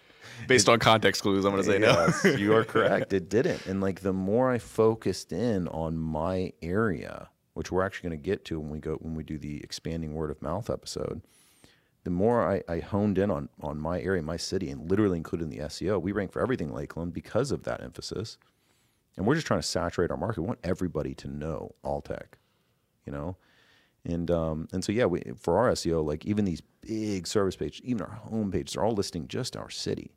Based 0.49 0.69
on 0.69 0.79
context 0.79 1.23
clues, 1.23 1.45
I'm 1.45 1.53
going 1.53 1.63
to 1.63 1.71
say 1.71 1.79
no. 1.79 1.89
Yes, 2.25 2.39
you 2.39 2.55
are 2.55 2.65
correct. 2.65 3.13
It 3.13 3.29
didn't. 3.31 3.67
And 3.67 3.81
like 3.81 4.01
the 4.01 4.13
more 4.13 4.51
I 4.51 4.59
focused 4.59 5.33
in 5.33 5.69
on 5.69 5.97
my 5.99 6.53
area, 6.63 7.29
which 7.55 7.71
we're 7.71 7.85
actually 7.85 8.09
going 8.11 8.21
to 8.21 8.25
get 8.25 8.45
to 8.47 8.59
when 8.59 8.71
we 8.71 8.79
go 8.79 8.95
when 8.97 9.15
we 9.15 9.23
do 9.23 9.39
the 9.39 9.63
expanding 9.63 10.15
word 10.15 10.31
of 10.31 10.41
mouth 10.43 10.71
episode, 10.71 11.23
the 12.05 12.11
more 12.11 12.51
I, 12.51 12.63
I 12.69 12.81
honed 12.81 13.19
in 13.19 13.31
on 13.31 13.49
on 13.61 13.79
my 13.79 14.01
area, 14.01 14.23
my 14.23 14.37
city, 14.37 14.71
and 14.71 14.91
literally 14.91 15.19
including 15.19 15.51
the 15.51 15.59
SEO, 15.59 16.01
we 16.01 16.13
rank 16.13 16.33
for 16.33 16.41
everything 16.41 16.73
Lakeland 16.73 17.13
because 17.13 17.51
of 17.51 17.65
that 17.65 17.83
emphasis. 17.83 18.39
And 19.17 19.27
we're 19.27 19.35
just 19.35 19.47
trying 19.47 19.61
to 19.61 19.67
saturate 19.67 20.11
our 20.11 20.17
market. 20.17 20.41
We 20.41 20.47
want 20.47 20.61
everybody 20.63 21.15
to 21.17 21.29
know 21.29 21.75
all 21.83 22.01
tech, 22.01 22.39
you 23.05 23.13
know. 23.13 23.37
And 24.05 24.31
um, 24.31 24.69
and 24.73 24.85
so 24.85 24.93
yeah, 24.93 25.05
we, 25.05 25.23
for 25.37 25.59
our 25.59 25.73
SEO, 25.73 26.05
like 26.05 26.25
even 26.25 26.45
these 26.45 26.63
big 26.81 27.27
service 27.27 27.57
pages, 27.57 27.83
even 27.85 28.03
our 28.03 28.13
home 28.13 28.51
pages, 28.51 28.77
are 28.77 28.85
all 28.85 28.95
listing 28.95 29.29
just 29.29 29.57
our 29.57 29.69
city. 29.69 30.13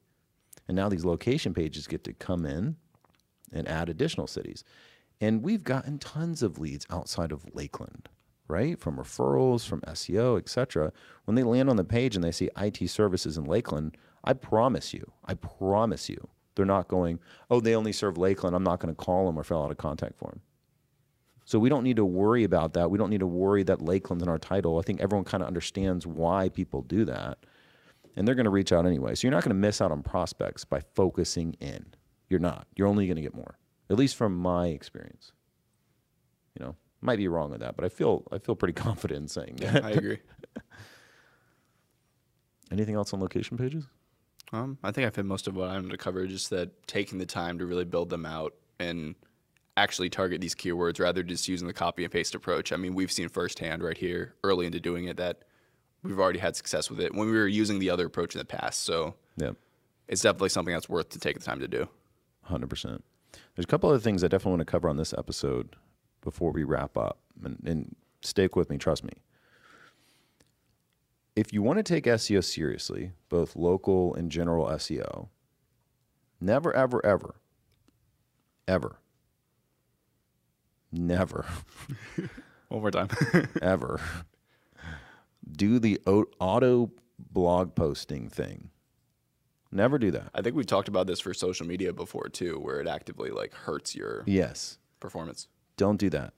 And 0.67 0.75
now 0.75 0.89
these 0.89 1.05
location 1.05 1.53
pages 1.53 1.87
get 1.87 2.03
to 2.05 2.13
come 2.13 2.45
in 2.45 2.77
and 3.51 3.67
add 3.67 3.89
additional 3.89 4.27
cities. 4.27 4.63
And 5.19 5.43
we've 5.43 5.63
gotten 5.63 5.99
tons 5.99 6.41
of 6.41 6.59
leads 6.59 6.85
outside 6.89 7.31
of 7.31 7.45
Lakeland, 7.53 8.09
right? 8.47 8.79
From 8.79 8.97
referrals, 8.97 9.67
from 9.67 9.81
SEO, 9.81 10.37
et 10.37 10.49
cetera. 10.49 10.91
When 11.25 11.35
they 11.35 11.43
land 11.43 11.69
on 11.69 11.75
the 11.75 11.83
page 11.83 12.15
and 12.15 12.23
they 12.23 12.31
see 12.31 12.49
IT 12.57 12.89
services 12.89 13.37
in 13.37 13.45
Lakeland, 13.45 13.97
I 14.23 14.33
promise 14.33 14.93
you, 14.93 15.11
I 15.25 15.35
promise 15.35 16.09
you, 16.09 16.27
they're 16.55 16.65
not 16.65 16.87
going, 16.87 17.19
oh, 17.49 17.59
they 17.59 17.75
only 17.75 17.91
serve 17.91 18.17
Lakeland. 18.17 18.55
I'm 18.55 18.63
not 18.63 18.79
going 18.79 18.93
to 18.93 18.99
call 18.99 19.25
them 19.25 19.37
or 19.37 19.43
fill 19.43 19.63
out 19.63 19.71
a 19.71 19.75
contact 19.75 20.17
form. 20.17 20.41
So 21.45 21.59
we 21.59 21.69
don't 21.69 21.83
need 21.83 21.95
to 21.97 22.05
worry 22.05 22.43
about 22.43 22.73
that. 22.73 22.91
We 22.91 22.97
don't 22.97 23.09
need 23.09 23.19
to 23.19 23.27
worry 23.27 23.63
that 23.63 23.81
Lakeland's 23.81 24.23
in 24.23 24.29
our 24.29 24.37
title. 24.37 24.79
I 24.79 24.83
think 24.83 25.01
everyone 25.01 25.25
kind 25.25 25.41
of 25.41 25.47
understands 25.47 26.05
why 26.05 26.49
people 26.49 26.81
do 26.81 27.05
that. 27.05 27.39
And 28.15 28.27
they're 28.27 28.35
going 28.35 28.45
to 28.45 28.51
reach 28.51 28.71
out 28.71 28.85
anyway. 28.85 29.15
So 29.15 29.27
you're 29.27 29.33
not 29.33 29.43
going 29.43 29.55
to 29.55 29.61
miss 29.61 29.81
out 29.81 29.91
on 29.91 30.03
prospects 30.03 30.65
by 30.65 30.81
focusing 30.95 31.55
in. 31.59 31.85
You're 32.29 32.39
not. 32.39 32.67
You're 32.75 32.87
only 32.87 33.07
going 33.07 33.15
to 33.15 33.21
get 33.21 33.35
more. 33.35 33.57
At 33.89 33.97
least 33.97 34.15
from 34.15 34.35
my 34.35 34.67
experience. 34.67 35.31
You 36.57 36.65
know, 36.65 36.75
might 37.01 37.17
be 37.17 37.27
wrong 37.27 37.51
with 37.51 37.61
that, 37.61 37.75
but 37.75 37.85
I 37.85 37.89
feel 37.89 38.23
I 38.31 38.37
feel 38.37 38.55
pretty 38.55 38.73
confident 38.73 39.21
in 39.21 39.27
saying 39.27 39.57
that. 39.57 39.83
I 39.83 39.91
agree. 39.91 40.19
Anything 42.71 42.95
else 42.95 43.13
on 43.13 43.19
location 43.19 43.57
pages? 43.57 43.85
Um, 44.53 44.77
I 44.83 44.91
think 44.91 45.07
I've 45.07 45.15
hit 45.15 45.25
most 45.25 45.47
of 45.47 45.55
what 45.55 45.69
I 45.69 45.73
wanted 45.73 45.91
to 45.91 45.97
cover. 45.97 46.25
Just 46.27 46.49
that 46.51 46.87
taking 46.87 47.17
the 47.17 47.25
time 47.25 47.59
to 47.59 47.65
really 47.65 47.85
build 47.85 48.09
them 48.09 48.25
out 48.25 48.53
and 48.79 49.15
actually 49.77 50.09
target 50.09 50.41
these 50.41 50.55
keywords 50.55 50.99
rather 50.99 51.21
than 51.21 51.29
just 51.29 51.47
using 51.47 51.67
the 51.67 51.73
copy 51.73 52.03
and 52.03 52.11
paste 52.11 52.35
approach. 52.35 52.71
I 52.71 52.77
mean, 52.77 52.93
we've 52.93 53.11
seen 53.11 53.29
firsthand 53.29 53.83
right 53.83 53.97
here 53.97 54.35
early 54.43 54.65
into 54.65 54.79
doing 54.79 55.05
it 55.05 55.17
that 55.17 55.43
we've 56.03 56.20
already 56.20 56.39
had 56.39 56.55
success 56.55 56.89
with 56.89 57.00
it 57.00 57.13
when 57.13 57.27
we 57.29 57.34
were 57.38 57.48
using 57.48 57.79
the 57.79 57.89
other 57.89 58.05
approach 58.08 58.36
in 58.36 58.39
the 58.39 58.46
past. 58.46 58.81
So 58.84 59.15
Yeah. 59.38 59.51
it's 60.08 60.22
definitely 60.22 60.50
something 60.50 60.74
that's 60.74 60.89
worth 60.89 61.10
to 61.10 61.20
take 61.20 61.38
the 61.39 61.46
time 61.46 61.60
to 61.60 61.67
do. 61.67 61.88
Hundred 62.43 62.70
percent. 62.70 63.03
There's 63.55 63.63
a 63.65 63.67
couple 63.67 63.89
other 63.89 64.00
things 64.00 64.24
I 64.24 64.27
definitely 64.27 64.51
want 64.58 64.62
to 64.62 64.65
cover 64.72 64.89
on 64.89 64.98
this 64.98 65.13
episode 65.17 65.75
before 66.22 66.51
we 66.51 66.63
wrap 66.63 66.98
up, 66.98 67.20
and, 67.43 67.58
and 67.65 67.96
stick 68.22 68.55
with 68.55 68.70
me. 68.70 68.77
Trust 68.77 69.03
me. 69.03 69.13
If 71.36 71.53
you 71.53 71.62
want 71.62 71.77
to 71.77 71.84
take 71.84 72.05
SEO 72.05 72.43
seriously, 72.43 73.12
both 73.29 73.55
local 73.55 74.13
and 74.15 74.29
general 74.29 74.65
SEO, 74.67 75.29
never, 76.41 76.75
ever, 76.75 77.03
ever, 77.05 77.36
ever, 78.67 78.98
never, 80.91 81.46
One 82.67 82.81
more 82.81 82.91
time. 82.91 83.10
ever 83.62 84.00
do 85.51 85.79
the 85.79 86.00
auto 86.05 86.91
blog 87.20 87.75
posting 87.75 88.29
thing. 88.29 88.70
Never 89.72 89.98
do 89.98 90.12
that. 90.12 90.29
I 90.36 90.41
think 90.41 90.55
we've 90.55 90.65
talked 90.65 90.88
about 90.89 91.08
this 91.08 91.20
for 91.22 91.34
social 91.34 91.65
media 91.65 91.93
before 91.93 92.27
too, 92.27 92.60
where 92.60 92.79
it 92.81 92.88
actively 92.88 93.29
like 93.29 93.53
hurts 93.53 93.96
your 93.96 94.24
Yes. 94.27 94.77
performance. 95.00 95.48
don't 95.77 95.98
do 96.00 96.10
that 96.12 96.34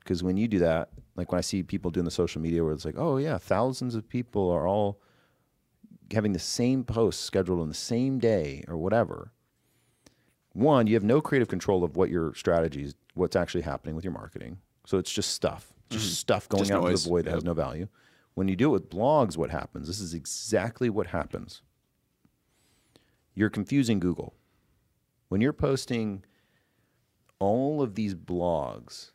because 0.00 0.22
when 0.22 0.36
you 0.36 0.48
do 0.48 0.58
that 0.58 0.88
like 1.14 1.30
when 1.30 1.38
i 1.38 1.42
see 1.42 1.62
people 1.62 1.92
doing 1.92 2.04
the 2.04 2.10
social 2.10 2.40
media 2.42 2.64
where 2.64 2.72
it's 2.72 2.84
like 2.84 2.96
oh 2.98 3.18
yeah 3.18 3.38
thousands 3.38 3.94
of 3.94 4.08
people 4.08 4.50
are 4.50 4.66
all 4.66 5.00
having 6.12 6.32
the 6.32 6.38
same 6.40 6.82
post 6.82 7.20
scheduled 7.20 7.60
on 7.60 7.68
the 7.68 7.74
same 7.74 8.18
day 8.18 8.64
or 8.66 8.76
whatever 8.76 9.30
one 10.54 10.88
you 10.88 10.94
have 10.94 11.04
no 11.04 11.20
creative 11.20 11.46
control 11.46 11.84
of 11.84 11.96
what 11.96 12.10
your 12.10 12.34
strategies 12.34 12.94
what's 13.14 13.36
actually 13.36 13.62
happening 13.62 13.94
with 13.94 14.04
your 14.04 14.12
marketing 14.12 14.58
so 14.84 14.98
it's 14.98 15.12
just 15.12 15.30
stuff 15.30 15.72
just 15.92 16.06
mm-hmm. 16.06 16.12
stuff 16.12 16.48
going 16.48 16.62
Just 16.64 16.72
out 16.72 16.78
into 16.78 16.90
noise. 16.90 17.04
the 17.04 17.10
void 17.10 17.24
that 17.26 17.34
has 17.34 17.44
no 17.44 17.54
value. 17.54 17.88
When 18.34 18.48
you 18.48 18.56
do 18.56 18.70
it 18.70 18.72
with 18.72 18.90
blogs 18.90 19.36
what 19.36 19.50
happens? 19.50 19.86
This 19.86 20.00
is 20.00 20.14
exactly 20.14 20.88
what 20.88 21.08
happens. 21.08 21.62
You're 23.34 23.50
confusing 23.50 24.00
google. 24.00 24.34
When 25.28 25.40
you're 25.40 25.52
posting 25.52 26.24
all 27.38 27.82
of 27.82 27.94
these 27.94 28.14
blogs 28.14 29.12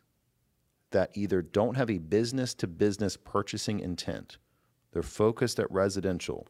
that 0.90 1.10
either 1.14 1.42
don't 1.42 1.76
have 1.76 1.90
a 1.90 1.98
business 1.98 2.54
to 2.54 2.66
business 2.66 3.16
purchasing 3.16 3.80
intent, 3.80 4.38
they're 4.92 5.02
focused 5.02 5.58
at 5.60 5.70
residential, 5.70 6.48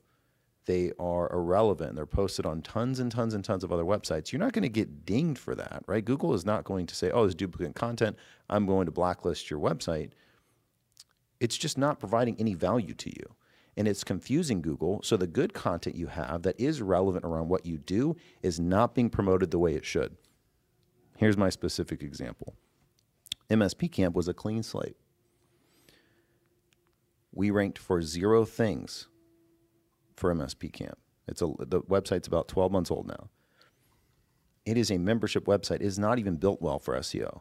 they 0.69 0.93
are 1.01 1.33
irrelevant, 1.33 1.97
they're 1.97 2.05
posted 2.05 2.45
on 2.45 2.61
tons 2.61 3.01
and 3.01 3.11
tons 3.11 3.33
and 3.33 3.43
tons 3.43 3.65
of 3.65 3.73
other 3.73 3.85
websites, 3.85 4.31
you're 4.31 4.39
not 4.39 4.53
going 4.53 4.63
to 4.63 4.69
get 4.69 5.07
dinged 5.07 5.39
for 5.39 5.55
that, 5.55 5.83
right? 5.87 6.05
Google 6.05 6.35
is 6.35 6.45
not 6.45 6.65
going 6.65 6.87
to 6.87 6.95
say, 6.95 7.11
oh, 7.11 7.23
there's 7.23 7.35
duplicate 7.35 7.75
content, 7.75 8.17
I'm 8.51 8.67
going 8.67 8.85
to 8.85 8.93
blacklist 8.93 9.51
your 9.51 9.61
website. 9.61 10.11
It's 11.41 11.57
just 11.57 11.79
not 11.79 11.99
providing 11.99 12.37
any 12.39 12.53
value 12.53 12.93
to 12.93 13.09
you. 13.09 13.35
And 13.79 13.89
it's 13.89 14.05
confusing 14.05 14.61
Google. 14.61 15.01
So 15.03 15.17
the 15.17 15.27
good 15.27 15.55
content 15.55 15.97
you 15.97 16.09
have 16.09 16.43
that 16.43 16.61
is 16.61 16.83
relevant 16.83 17.25
around 17.25 17.49
what 17.49 17.65
you 17.65 17.79
do 17.79 18.17
is 18.43 18.61
not 18.61 18.95
being 18.95 19.09
promoted 19.09 19.51
the 19.51 19.59
way 19.59 19.75
it 19.75 19.87
should. 19.87 20.17
Here's 21.17 21.37
my 21.37 21.49
specific 21.49 22.03
example 22.03 22.57
MSP 23.49 23.91
Camp 23.91 24.15
was 24.15 24.29
a 24.29 24.35
clean 24.35 24.63
slate. 24.63 24.97
We 27.33 27.51
ranked 27.51 27.79
for 27.79 28.03
zero 28.03 28.45
things 28.45 29.09
for 30.19 30.35
MSP 30.35 30.73
Camp. 30.73 30.99
It's 31.27 31.43
a, 31.43 31.47
the 31.59 31.81
website's 31.83 32.27
about 32.27 32.49
12 32.49 32.73
months 32.73 32.91
old 32.91 33.07
now. 33.07 33.29
It 34.65 34.77
is 34.77 34.91
a 34.91 34.99
membership 34.99 35.47
website. 35.47 35.77
It 35.77 35.83
is 35.83 35.99
not 35.99 36.19
even 36.19 36.37
built 36.37 36.61
well 36.61 36.79
for 36.79 36.95
SEO, 36.99 37.41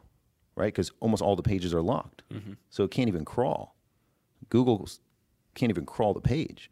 right? 0.55 0.73
Because 0.73 0.91
almost 0.99 1.21
all 1.21 1.35
the 1.35 1.43
pages 1.43 1.73
are 1.73 1.81
locked. 1.81 2.23
Mm-hmm. 2.31 2.53
So 2.69 2.83
it 2.83 2.91
can't 2.91 3.07
even 3.07 3.25
crawl. 3.25 3.75
Google 4.49 4.87
can't 5.55 5.69
even 5.69 5.85
crawl 5.85 6.13
the 6.13 6.21
page. 6.21 6.69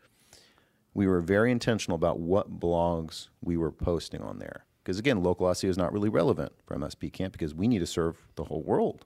We 0.94 1.08
were 1.08 1.20
very 1.20 1.52
intentional 1.52 1.96
about 1.96 2.20
what 2.20 2.60
blogs 2.60 3.28
we 3.42 3.58
were 3.58 3.72
posting 3.72 4.22
on 4.22 4.40
there. 4.40 4.66
Because 4.84 5.00
again, 5.00 5.24
local 5.24 5.48
SEO 5.48 5.70
is 5.70 5.78
not 5.78 5.92
really 5.92 6.10
relevant 6.10 6.54
for 6.66 6.78
MSP 6.78 7.12
Camp 7.12 7.34
because 7.34 7.56
we 7.56 7.68
need 7.68 7.80
to 7.80 7.88
serve 7.88 8.28
the 8.36 8.46
whole 8.46 8.62
world. 8.62 9.04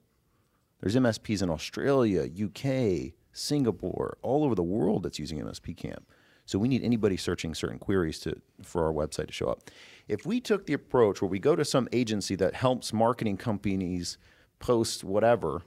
There's 0.81 0.95
MSPs 0.95 1.41
in 1.41 1.49
Australia, 1.49 2.23
UK, 2.23 3.13
Singapore, 3.31 4.17
all 4.21 4.43
over 4.43 4.55
the 4.55 4.63
world 4.63 5.03
that's 5.03 5.19
using 5.19 5.39
MSP 5.39 5.75
Camp. 5.75 6.05
So 6.49 6.57
we 6.57 6.67
need 6.67 6.83
anybody 6.83 7.15
searching 7.15 7.53
certain 7.53 7.77
queries 7.77 8.17
to 8.21 8.35
for 8.63 8.83
our 8.83 8.91
website 8.91 9.27
to 9.27 9.33
show 9.33 9.49
up. 9.49 9.69
If 10.07 10.25
we 10.25 10.41
took 10.41 10.65
the 10.65 10.73
approach 10.73 11.21
where 11.21 11.29
we 11.29 11.37
go 11.37 11.55
to 11.55 11.63
some 11.63 11.87
agency 11.93 12.33
that 12.37 12.55
helps 12.55 12.91
marketing 12.91 13.37
companies 13.37 14.17
post 14.57 15.03
whatever, 15.03 15.61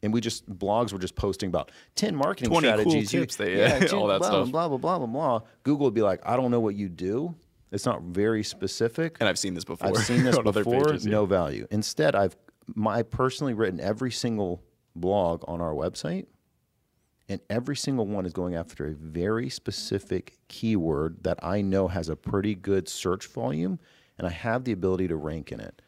and 0.00 0.12
we 0.12 0.20
just 0.20 0.48
blogs 0.48 0.92
were 0.92 0.98
just 1.00 1.16
posting 1.16 1.48
about 1.48 1.72
10 1.96 2.14
marketing 2.14 2.50
20 2.50 2.68
cool 2.68 2.78
strategies. 2.82 3.12
you- 3.12 3.20
tips 3.20 3.34
that- 3.34 3.50
yeah, 3.50 3.88
all 3.96 4.06
that 4.06 4.20
blah, 4.20 4.28
stuff. 4.28 4.50
Blah, 4.52 4.68
blah, 4.68 4.78
blah, 4.78 4.98
blah, 4.98 5.06
blah. 5.08 5.40
Google 5.64 5.86
would 5.86 5.94
be 5.94 6.02
like, 6.02 6.20
I 6.24 6.36
don't 6.36 6.52
know 6.52 6.60
what 6.60 6.76
you 6.76 6.88
do. 6.88 7.34
It's 7.72 7.84
not 7.84 8.02
very 8.02 8.44
specific. 8.44 9.16
And 9.18 9.28
I've 9.28 9.40
seen 9.40 9.54
this 9.54 9.64
before. 9.64 9.88
I've 9.88 9.96
seen 9.96 10.22
this 10.24 10.38
before. 10.38 10.84
pages, 10.84 11.04
yeah. 11.04 11.10
no 11.10 11.26
value. 11.26 11.66
Instead, 11.72 12.14
I've 12.14 12.36
my 12.76 13.02
personally 13.02 13.54
written 13.54 13.80
every 13.80 14.12
single 14.12 14.62
blog 14.94 15.42
on 15.48 15.60
our 15.60 15.72
website, 15.72 16.26
and 17.28 17.40
every 17.50 17.76
single 17.76 18.06
one 18.06 18.24
is 18.24 18.32
going 18.32 18.54
after 18.54 18.86
a 18.86 18.94
very 18.94 19.50
specific 19.50 20.38
keyword 20.48 21.22
that 21.24 21.38
I 21.42 21.60
know 21.60 21.88
has 21.88 22.08
a 22.08 22.16
pretty 22.16 22.54
good 22.54 22.88
search 22.88 23.26
volume, 23.26 23.78
and 24.16 24.26
I 24.26 24.30
have 24.30 24.64
the 24.64 24.72
ability 24.72 25.08
to 25.08 25.16
rank 25.16 25.52
in 25.52 25.60
it. 25.60 25.82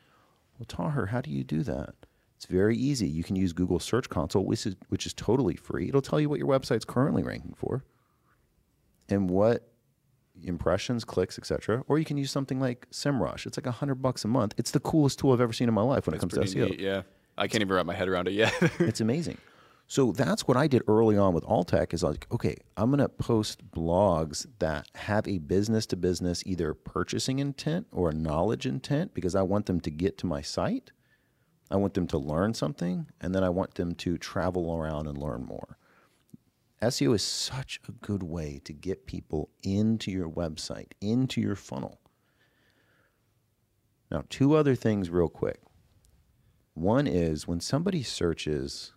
Well, 0.59 0.66
Tahir, 0.66 1.07
how 1.07 1.22
do 1.22 1.31
you 1.31 1.42
do 1.42 1.62
that? 1.62 1.94
It's 2.37 2.46
very 2.46 2.76
easy. 2.76 3.09
You 3.09 3.24
can 3.24 3.37
use 3.37 3.53
Google 3.53 3.79
Search 3.79 4.09
Console, 4.09 4.44
which 4.44 4.66
is 4.66 4.76
which 4.88 5.07
is 5.07 5.12
totally 5.14 5.57
free. 5.57 5.88
It'll 5.88 6.00
tell 6.00 6.20
you 6.20 6.29
what 6.29 6.38
your 6.38 6.48
website's 6.48 6.85
currently 6.85 7.22
ranking 7.22 7.55
for, 7.55 7.85
and 9.09 9.29
what 9.29 9.70
impressions, 10.42 11.05
clicks, 11.05 11.38
etc. 11.38 11.85
Or 11.87 11.98
you 11.98 12.05
can 12.05 12.16
use 12.16 12.31
something 12.31 12.61
like 12.61 12.87
SEMrush. 12.90 13.46
It's 13.46 13.59
like 13.59 13.66
a 13.66 13.72
hundred 13.72 13.96
bucks 13.96 14.24
a 14.24 14.29
month. 14.29 14.55
It's 14.57 14.70
the 14.70 14.81
coolest 14.81 15.18
tool 15.18 15.33
I've 15.33 15.40
ever 15.40 15.53
seen 15.53 15.68
in 15.68 15.74
my 15.74 15.83
life 15.83 16.07
when 16.07 16.14
it 16.14 16.20
comes 16.20 16.35
to 16.35 16.40
SEO. 16.40 16.70
neat, 16.70 16.81
yeah. 16.81 17.03
I 17.37 17.48
can't 17.48 17.62
even 17.62 17.74
wrap 17.74 17.87
my 17.87 17.94
head 17.94 18.09
around 18.09 18.29
it 18.29 18.33
yet. 18.33 18.55
it's 18.81 19.00
amazing. 19.00 19.38
So 19.90 20.12
that's 20.12 20.46
what 20.46 20.57
I 20.57 20.68
did 20.68 20.85
early 20.87 21.18
on 21.18 21.35
with 21.35 21.42
Alltech 21.42 21.92
is 21.92 22.05
like, 22.05 22.24
okay, 22.31 22.55
I'm 22.76 22.90
going 22.90 23.00
to 23.00 23.09
post 23.09 23.68
blogs 23.72 24.46
that 24.61 24.87
have 24.94 25.26
a 25.26 25.38
business 25.38 25.85
to 25.87 25.96
business 25.96 26.44
either 26.46 26.74
purchasing 26.74 27.40
intent 27.40 27.88
or 27.90 28.11
a 28.11 28.14
knowledge 28.14 28.66
intent 28.66 29.14
because 29.14 29.35
I 29.35 29.42
want 29.42 29.66
them 29.66 29.81
to 29.81 29.90
get 29.90 30.16
to 30.18 30.29
my 30.29 30.42
site. 30.42 30.92
I 31.72 31.76
want 31.76 31.94
them 31.94 32.07
to 32.07 32.18
learn 32.18 32.55
something 32.55 33.09
and 33.20 33.35
then 33.35 33.42
I 33.42 33.48
want 33.48 33.74
them 33.74 33.96
to 33.96 34.16
travel 34.16 34.72
around 34.72 35.09
and 35.09 35.18
learn 35.18 35.44
more. 35.44 35.76
SEO 36.81 37.16
is 37.16 37.24
such 37.24 37.81
a 37.88 37.90
good 37.90 38.22
way 38.22 38.61
to 38.66 38.72
get 38.72 39.07
people 39.07 39.50
into 39.64 40.12
your 40.12 40.31
website, 40.31 40.92
into 41.00 41.40
your 41.40 41.57
funnel. 41.57 41.98
Now, 44.09 44.22
two 44.31 44.55
other 44.55 44.76
things 44.76 45.11
real 45.11 45.29
quick. 45.29 45.59
One 46.74 47.09
is 47.09 47.48
when 47.48 47.59
somebody 47.59 48.05
searches 48.05 48.92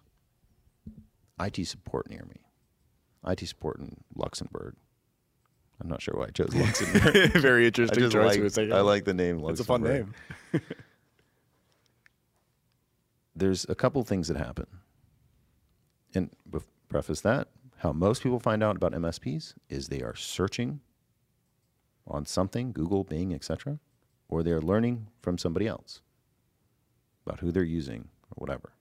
IT 1.39 1.65
support 1.67 2.09
near 2.09 2.25
me, 2.27 2.41
IT 3.27 3.45
support 3.47 3.79
in 3.79 3.97
Luxembourg. 4.15 4.75
I'm 5.81 5.89
not 5.89 6.01
sure 6.01 6.15
why 6.15 6.25
I 6.25 6.29
chose 6.29 6.53
Luxembourg. 6.55 7.31
Very 7.33 7.67
interesting 7.67 7.99
just 7.99 8.13
choice. 8.13 8.57
like. 8.57 8.71
I 8.71 8.81
like 8.81 9.05
the 9.05 9.13
name. 9.13 9.39
Luxembourg. 9.39 9.51
It's 9.51 9.61
a 9.61 9.63
fun 9.63 9.83
name. 9.83 10.13
There's 13.35 13.65
a 13.67 13.75
couple 13.75 14.03
things 14.03 14.27
that 14.27 14.37
happen, 14.37 14.67
and 16.13 16.29
preface 16.87 17.21
that 17.21 17.47
how 17.83 17.91
most 17.91 18.23
people 18.23 18.39
find 18.39 18.63
out 18.63 18.77
about 18.77 18.93
MSPs 18.93 19.55
is 19.67 19.89
they 19.89 20.01
are 20.01 20.15
searching 20.15 20.79
on 22.07 22.25
something, 22.25 22.71
Google, 22.71 23.03
Bing, 23.03 23.33
etc., 23.33 23.77
or 24.29 24.41
they're 24.41 24.61
learning 24.61 25.07
from 25.21 25.37
somebody 25.37 25.67
else 25.67 25.99
about 27.25 27.41
who 27.41 27.51
they're 27.51 27.61
using 27.61 28.07
or 28.31 28.35
whatever. 28.35 28.71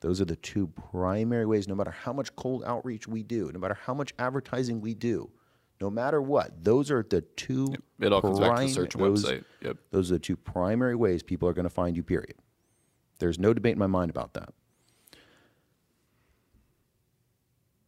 Those 0.00 0.20
are 0.20 0.24
the 0.24 0.36
two 0.36 0.68
primary 0.68 1.44
ways, 1.46 1.68
no 1.68 1.74
matter 1.74 1.90
how 1.90 2.12
much 2.12 2.34
cold 2.34 2.64
outreach 2.64 3.06
we 3.06 3.22
do, 3.22 3.50
no 3.52 3.60
matter 3.60 3.74
how 3.84 3.92
much 3.94 4.14
advertising 4.18 4.80
we 4.80 4.94
do, 4.94 5.30
no 5.80 5.90
matter 5.90 6.20
what, 6.20 6.64
those 6.64 6.90
are 6.90 7.02
the 7.02 7.20
two. 7.20 7.74
It 7.98 8.12
all 8.12 8.22
comes 8.22 8.40
back 8.40 8.56
to 8.56 8.62
the 8.62 8.68
search 8.68 8.94
those- 8.94 9.24
website. 9.24 9.44
Yep. 9.62 9.76
Those 9.90 10.10
are 10.10 10.14
the 10.14 10.20
two 10.20 10.36
primary 10.36 10.94
ways 10.94 11.22
people 11.22 11.48
are 11.48 11.52
going 11.52 11.64
to 11.64 11.70
find 11.70 11.96
you, 11.96 12.02
period. 12.02 12.36
There's 13.18 13.38
no 13.38 13.52
debate 13.52 13.72
in 13.74 13.78
my 13.78 13.86
mind 13.86 14.10
about 14.10 14.32
that. 14.34 14.54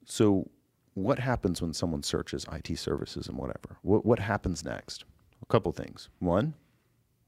So, 0.05 0.51
what 0.95 1.19
happens 1.19 1.63
when 1.63 1.73
someone 1.73 2.03
searches 2.03 2.45
IT 2.53 2.77
services 2.79 3.29
and 3.29 3.39
whatever? 3.39 3.79
What, 3.81 4.05
what 4.05 4.19
happens 4.19 4.63
next? 4.63 5.05
A 5.43 5.47
couple 5.47 5.73
things. 5.73 6.11
One, 6.19 6.53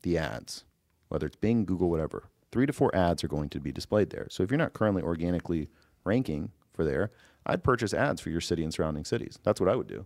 the 0.02 0.18
ads, 0.18 0.64
whether 1.08 1.26
it's 1.26 1.36
Bing, 1.36 1.64
Google, 1.64 1.88
whatever. 1.88 2.24
Three 2.54 2.66
to 2.66 2.72
four 2.72 2.94
ads 2.94 3.24
are 3.24 3.28
going 3.28 3.48
to 3.48 3.58
be 3.58 3.72
displayed 3.72 4.10
there. 4.10 4.28
So, 4.30 4.44
if 4.44 4.50
you're 4.52 4.58
not 4.58 4.74
currently 4.74 5.02
organically 5.02 5.70
ranking 6.04 6.52
for 6.72 6.84
there, 6.84 7.10
I'd 7.44 7.64
purchase 7.64 7.92
ads 7.92 8.20
for 8.20 8.30
your 8.30 8.40
city 8.40 8.62
and 8.62 8.72
surrounding 8.72 9.04
cities. 9.04 9.40
That's 9.42 9.60
what 9.60 9.68
I 9.68 9.74
would 9.74 9.88
do. 9.88 10.04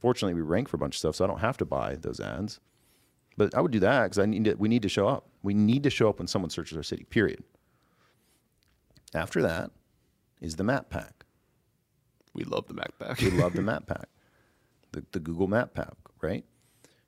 Fortunately, 0.00 0.34
we 0.34 0.40
rank 0.40 0.68
for 0.68 0.74
a 0.74 0.80
bunch 0.80 0.96
of 0.96 0.98
stuff, 0.98 1.14
so 1.14 1.24
I 1.24 1.28
don't 1.28 1.38
have 1.38 1.56
to 1.58 1.64
buy 1.64 1.94
those 1.94 2.18
ads. 2.18 2.58
But 3.36 3.54
I 3.54 3.60
would 3.60 3.70
do 3.70 3.78
that 3.78 4.06
because 4.06 4.18
I 4.18 4.26
need 4.26 4.46
to, 4.46 4.54
we 4.54 4.68
need 4.68 4.82
to 4.82 4.88
show 4.88 5.06
up. 5.06 5.28
We 5.44 5.54
need 5.54 5.84
to 5.84 5.90
show 5.90 6.08
up 6.08 6.18
when 6.18 6.26
someone 6.26 6.50
searches 6.50 6.76
our 6.76 6.82
city. 6.82 7.04
Period. 7.04 7.44
After 9.14 9.40
that 9.42 9.70
is 10.40 10.56
the 10.56 10.64
map 10.64 10.90
pack. 10.90 11.26
We 12.34 12.42
love 12.42 12.66
the 12.66 12.74
map 12.74 12.92
Pack. 12.98 13.20
We 13.20 13.30
love 13.30 13.52
the 13.52 13.62
map 13.70 13.86
pack, 13.86 14.08
the, 14.90 15.04
the 15.12 15.20
Google 15.20 15.46
Map 15.46 15.74
pack, 15.74 15.94
right? 16.20 16.44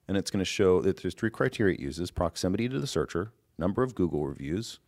And 0.07 0.17
it's 0.17 0.31
going 0.31 0.39
to 0.39 0.45
show 0.45 0.81
that 0.83 1.03
there's 1.03 1.15
three 1.15 1.31
criteria 1.31 1.75
it 1.75 1.81
uses: 1.81 2.13
proximity 2.13 2.69
to 2.69 2.79
the 2.79 2.87
searcher, 2.87 3.33
number 3.61 3.83
of 3.83 3.95
Google 3.95 4.27
reviews, 4.27 4.81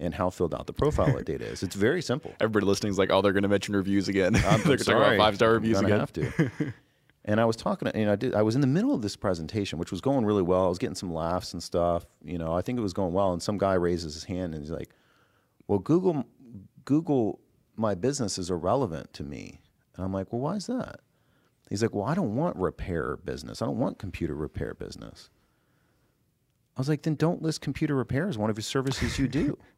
and 0.00 0.14
how 0.14 0.30
filled 0.30 0.54
out 0.54 0.66
the 0.66 0.72
profile 0.72 1.14
that 1.14 1.26
data 1.26 1.44
is. 1.44 1.62
It's 1.62 1.76
very 1.76 2.02
simple. 2.02 2.32
Everybody 2.40 2.66
listening 2.66 2.90
is 2.90 2.98
like, 2.98 3.10
oh, 3.12 3.22
they're 3.22 3.32
going 3.32 3.42
to 3.44 3.48
mention 3.48 3.76
reviews 3.76 4.08
again. 4.08 4.32
they're 4.34 4.46
I'm 4.46 4.62
going 4.62 4.78
to 4.78 4.84
talk 4.84 4.94
about 4.96 5.04
sorry. 5.06 5.18
five 5.18 5.36
star 5.36 5.52
reviews 5.52 5.78
again. 5.78 6.00
Have 6.00 6.12
to. 6.14 6.52
and 7.24 7.40
I 7.40 7.44
was 7.44 7.56
talking, 7.56 7.86
to, 7.86 7.96
and 7.96 8.10
I 8.10 8.16
did. 8.16 8.34
I 8.34 8.42
was 8.42 8.54
in 8.54 8.60
the 8.60 8.66
middle 8.66 8.94
of 8.94 9.02
this 9.02 9.14
presentation, 9.14 9.78
which 9.78 9.92
was 9.92 10.00
going 10.00 10.24
really 10.24 10.42
well. 10.42 10.64
I 10.64 10.68
was 10.68 10.78
getting 10.78 10.96
some 10.96 11.12
laughs 11.12 11.52
and 11.52 11.62
stuff. 11.62 12.06
You 12.24 12.38
know, 12.38 12.54
I 12.54 12.62
think 12.62 12.78
it 12.78 12.82
was 12.82 12.92
going 12.92 13.12
well. 13.12 13.32
And 13.32 13.42
some 13.42 13.58
guy 13.58 13.74
raises 13.74 14.14
his 14.14 14.24
hand 14.24 14.54
and 14.54 14.62
he's 14.62 14.72
like, 14.72 14.90
"Well, 15.68 15.78
Google, 15.78 16.24
Google, 16.84 17.40
my 17.76 17.94
business 17.94 18.38
is 18.38 18.50
irrelevant 18.50 19.12
to 19.14 19.22
me." 19.22 19.60
And 19.96 20.04
I'm 20.04 20.12
like, 20.12 20.32
"Well, 20.32 20.40
why 20.40 20.56
is 20.56 20.66
that?" 20.66 21.00
He's 21.70 21.82
like, 21.82 21.94
"Well, 21.94 22.04
I 22.04 22.14
don't 22.14 22.34
want 22.34 22.56
repair 22.56 23.16
business. 23.16 23.62
I 23.62 23.66
don't 23.66 23.78
want 23.78 23.98
computer 23.98 24.34
repair 24.34 24.74
business." 24.74 25.30
I 26.76 26.80
was 26.80 26.88
like, 26.88 27.02
"Then 27.02 27.14
don't 27.14 27.42
list 27.42 27.60
computer 27.60 27.94
repair 27.94 28.28
as 28.28 28.36
one 28.36 28.50
of 28.50 28.56
your 28.56 28.62
services 28.62 29.18
you 29.18 29.28
do." 29.28 29.58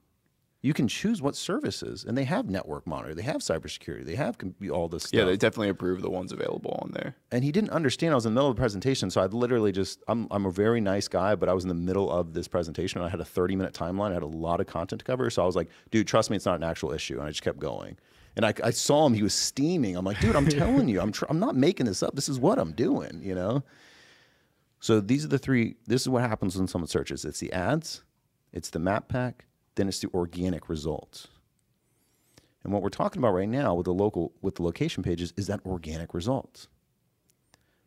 You 0.63 0.75
can 0.75 0.89
choose 0.89 1.23
what 1.23 1.37
services, 1.37 2.05
and 2.05 2.19
they 2.19 2.25
have 2.25 2.49
network 2.51 2.89
monitor, 2.89 3.15
they 3.15 3.23
have 3.23 3.37
cybersecurity, 3.37 4.05
they 4.05 4.17
have 4.17 4.37
all 4.73 4.89
this 4.89 5.05
stuff. 5.05 5.17
Yeah, 5.17 5.25
they 5.25 5.37
definitely 5.37 5.69
approve 5.69 6.03
the 6.03 6.11
ones 6.11 6.33
available 6.33 6.77
on 6.83 6.91
there. 6.93 7.15
and 7.31 7.45
he 7.45 7.53
didn't 7.53 7.71
understand. 7.71 8.11
I 8.13 8.17
was 8.17 8.27
in 8.27 8.33
the 8.33 8.41
middle 8.41 8.51
of 8.51 8.57
the 8.57 8.61
presentation, 8.61 9.09
so 9.11 9.21
I 9.21 9.27
literally 9.27 9.71
just 9.71 10.03
I'm 10.09 10.27
I'm 10.33 10.45
a 10.45 10.51
very 10.51 10.81
nice 10.81 11.07
guy, 11.07 11.37
but 11.37 11.49
I 11.49 11.53
was 11.53 11.63
in 11.63 11.69
the 11.69 11.75
middle 11.75 12.11
of 12.11 12.33
this 12.33 12.49
presentation. 12.49 12.99
And 12.99 13.07
I 13.07 13.11
had 13.11 13.21
a 13.21 13.25
30 13.25 13.55
minute 13.55 13.75
timeline. 13.75 14.11
I 14.11 14.15
had 14.15 14.25
a 14.25 14.27
lot 14.27 14.59
of 14.61 14.67
content 14.67 14.99
to 15.01 15.05
cover, 15.05 15.31
so 15.31 15.41
I 15.41 15.47
was 15.47 15.55
like, 15.55 15.69
"Dude, 15.93 16.09
trust 16.09 16.31
me, 16.31 16.37
it's 16.37 16.47
not 16.47 16.57
an 16.57 16.65
actual 16.65 16.91
issue." 16.91 17.19
And 17.19 17.25
I 17.29 17.29
just 17.29 17.43
kept 17.43 17.61
going. 17.61 17.97
And 18.35 18.45
I, 18.45 18.53
I 18.65 18.71
saw 18.71 19.07
him; 19.07 19.15
he 19.15 19.23
was 19.23 19.35
steaming. 19.35 19.95
I'm 19.95 20.05
like, 20.07 20.19
"Dude, 20.21 20.35
I'm 20.35 20.49
telling 20.63 20.89
you, 20.89 21.01
I'm 21.01 21.13
I'm 21.29 21.39
not 21.39 21.55
making 21.55 21.87
this 21.87 22.03
up. 22.03 22.17
This 22.17 22.29
is 22.29 22.41
what 22.41 22.59
I'm 22.59 22.73
doing." 22.73 23.21
You 23.23 23.37
know. 23.37 23.63
So 24.87 25.01
these 25.01 25.25
are 25.25 25.29
the 25.29 25.37
three. 25.37 25.75
This 25.89 26.03
is 26.03 26.09
what 26.09 26.23
happens 26.23 26.57
when 26.57 26.69
someone 26.69 26.87
searches. 26.87 27.25
It's 27.25 27.41
the 27.41 27.53
ads, 27.53 28.05
it's 28.53 28.71
the 28.71 28.79
map 28.79 29.09
pack, 29.09 29.47
then 29.75 29.89
it's 29.89 29.99
the 29.99 30.09
organic 30.15 30.69
results. 30.69 31.27
And 32.63 32.73
what 32.73 32.83
we're 32.83 32.91
talking 32.91 33.21
about 33.21 33.35
right 33.35 33.49
now 33.49 33.75
with 33.75 33.87
the 33.87 33.93
local 33.93 34.33
with 34.43 34.55
the 34.55 34.63
location 34.63 35.03
pages 35.03 35.33
is 35.37 35.49
that 35.49 35.59
organic 35.67 36.15
results. 36.15 36.69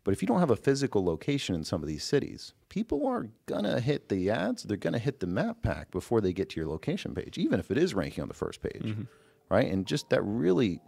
But 0.03 0.11
if 0.11 0.21
you 0.21 0.27
don't 0.27 0.41
have 0.41 0.51
a 0.51 0.57
physical 0.57 1.05
location 1.05 1.55
in 1.55 1.63
some 1.63 1.81
of 1.81 1.87
these 1.87 2.03
cities, 2.03 2.53
people 2.67 3.07
are 3.07 3.29
gonna 3.45 3.79
hit 3.79 4.09
the 4.09 4.29
ads, 4.29 4.63
they're 4.63 4.75
gonna 4.75 4.99
hit 4.99 5.21
the 5.21 5.27
map 5.27 5.61
pack 5.61 5.91
before 5.91 6.19
they 6.19 6.33
get 6.33 6.49
to 6.49 6.59
your 6.59 6.67
location 6.67 7.15
page, 7.15 7.37
even 7.37 7.61
if 7.61 7.71
it 7.71 7.77
is 7.77 7.93
ranking 7.93 8.23
on 8.23 8.27
the 8.27 8.33
first 8.33 8.59
page. 8.61 8.83
Mm-hmm. 8.83 9.03
Right? 9.49 9.71
And 9.71 9.87
just 9.87 10.09
that 10.09 10.21
really 10.23 10.81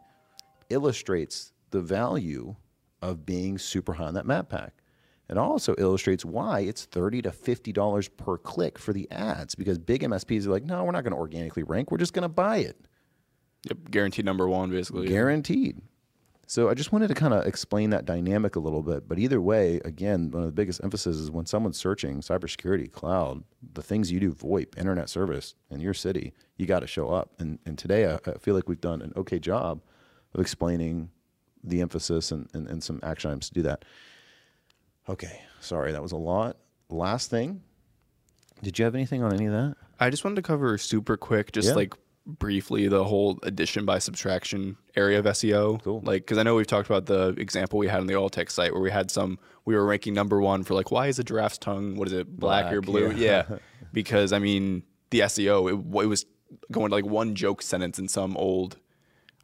illustrates 0.69 1.53
the 1.69 1.79
value 1.79 2.57
of 3.01 3.25
being 3.25 3.57
super 3.57 3.93
high 3.93 4.07
on 4.07 4.15
that 4.15 4.25
map 4.25 4.49
pack. 4.49 4.80
It 5.31 5.37
also 5.37 5.73
illustrates 5.77 6.25
why 6.25 6.59
it's 6.61 6.83
30 6.85 7.21
to 7.23 7.31
fifty 7.31 7.71
dollars 7.71 8.09
per 8.09 8.37
click 8.37 8.77
for 8.77 8.91
the 8.91 9.09
ads 9.11 9.55
because 9.55 9.77
big 9.77 10.01
MSPs 10.03 10.45
are 10.45 10.49
like, 10.51 10.65
no, 10.65 10.83
we're 10.83 10.91
not 10.91 11.03
going 11.05 11.13
to 11.13 11.17
organically 11.19 11.63
rank. 11.63 11.89
We're 11.89 11.97
just 11.97 12.13
going 12.13 12.23
to 12.23 12.29
buy 12.29 12.57
it, 12.57 12.77
Yep, 13.69 13.91
guaranteed 13.91 14.25
number 14.25 14.47
one, 14.49 14.69
basically. 14.71 15.07
guaranteed. 15.07 15.81
So 16.47 16.69
I 16.69 16.73
just 16.73 16.91
wanted 16.91 17.07
to 17.07 17.13
kind 17.13 17.33
of 17.33 17.45
explain 17.47 17.91
that 17.91 18.03
dynamic 18.03 18.57
a 18.57 18.59
little 18.59 18.83
bit. 18.83 19.07
But 19.07 19.19
either 19.19 19.39
way, 19.39 19.79
again, 19.85 20.31
one 20.31 20.43
of 20.43 20.47
the 20.47 20.51
biggest 20.51 20.83
emphasis 20.83 21.15
is 21.15 21.31
when 21.31 21.45
someone's 21.45 21.77
searching 21.77 22.19
cybersecurity, 22.19 22.91
cloud, 22.91 23.45
the 23.71 23.81
things 23.81 24.11
you 24.11 24.19
do, 24.19 24.33
VoIP, 24.33 24.77
internet 24.77 25.09
service 25.09 25.55
in 25.69 25.79
your 25.79 25.93
city, 25.93 26.33
you 26.57 26.65
got 26.65 26.81
to 26.81 26.87
show 26.87 27.07
up. 27.09 27.31
And 27.39 27.57
and 27.65 27.77
today 27.77 28.05
I, 28.11 28.15
I 28.29 28.33
feel 28.37 28.53
like 28.53 28.67
we've 28.67 28.81
done 28.81 29.01
an 29.01 29.13
okay 29.15 29.39
job 29.39 29.81
of 30.33 30.41
explaining 30.41 31.09
the 31.63 31.79
emphasis 31.79 32.31
and, 32.33 32.49
and, 32.53 32.67
and 32.67 32.83
some 32.83 32.99
action 33.01 33.29
items 33.31 33.47
to 33.47 33.53
do 33.53 33.61
that. 33.61 33.85
Okay, 35.09 35.41
sorry, 35.59 35.91
that 35.91 36.01
was 36.01 36.11
a 36.11 36.17
lot. 36.17 36.57
Last 36.89 37.29
thing, 37.29 37.61
did 38.61 38.77
you 38.77 38.85
have 38.85 38.95
anything 38.95 39.23
on 39.23 39.33
any 39.33 39.45
of 39.45 39.53
that? 39.53 39.75
I 39.99 40.09
just 40.09 40.23
wanted 40.23 40.35
to 40.37 40.41
cover 40.41 40.77
super 40.77 41.17
quick, 41.17 41.51
just 41.51 41.69
Yeah. 41.69 41.75
like 41.75 41.93
briefly, 42.25 42.87
the 42.87 43.03
whole 43.03 43.39
addition 43.43 43.83
by 43.85 43.97
subtraction 43.99 44.77
area 44.95 45.17
of 45.19 45.25
SEO. 45.25 45.81
Cool. 45.83 46.01
Like, 46.03 46.21
because 46.23 46.37
I 46.37 46.43
know 46.43 46.55
we've 46.55 46.67
talked 46.67 46.87
about 46.87 47.07
the 47.07 47.29
example 47.39 47.79
we 47.79 47.87
had 47.87 47.99
on 47.99 48.07
the 48.07 48.15
All 48.15 48.29
Tech 48.29 48.51
site 48.51 48.73
where 48.73 48.81
we 48.81 48.91
had 48.91 49.09
some, 49.09 49.39
we 49.65 49.75
were 49.75 49.85
ranking 49.85 50.13
number 50.13 50.39
one 50.39 50.63
for 50.63 50.75
like, 50.75 50.91
why 50.91 51.07
is 51.07 51.17
a 51.17 51.23
giraffe's 51.23 51.57
tongue, 51.57 51.95
what 51.95 52.07
is 52.07 52.13
it, 52.13 52.37
black, 52.39 52.71
or 52.71 52.81
Black, 52.81 52.85
blue? 52.85 53.11
yeah. 53.15 53.43
Yeah. 53.49 53.57
because 53.93 54.33
I 54.33 54.39
mean, 54.39 54.83
the 55.09 55.21
SEO, 55.21 55.67
it, 55.69 56.03
it 56.03 56.07
was 56.07 56.25
going 56.71 56.89
to 56.89 56.95
like 56.95 57.05
one 57.05 57.33
joke 57.35 57.61
sentence 57.61 57.97
in 57.97 58.07
some 58.07 58.37
old 58.37 58.77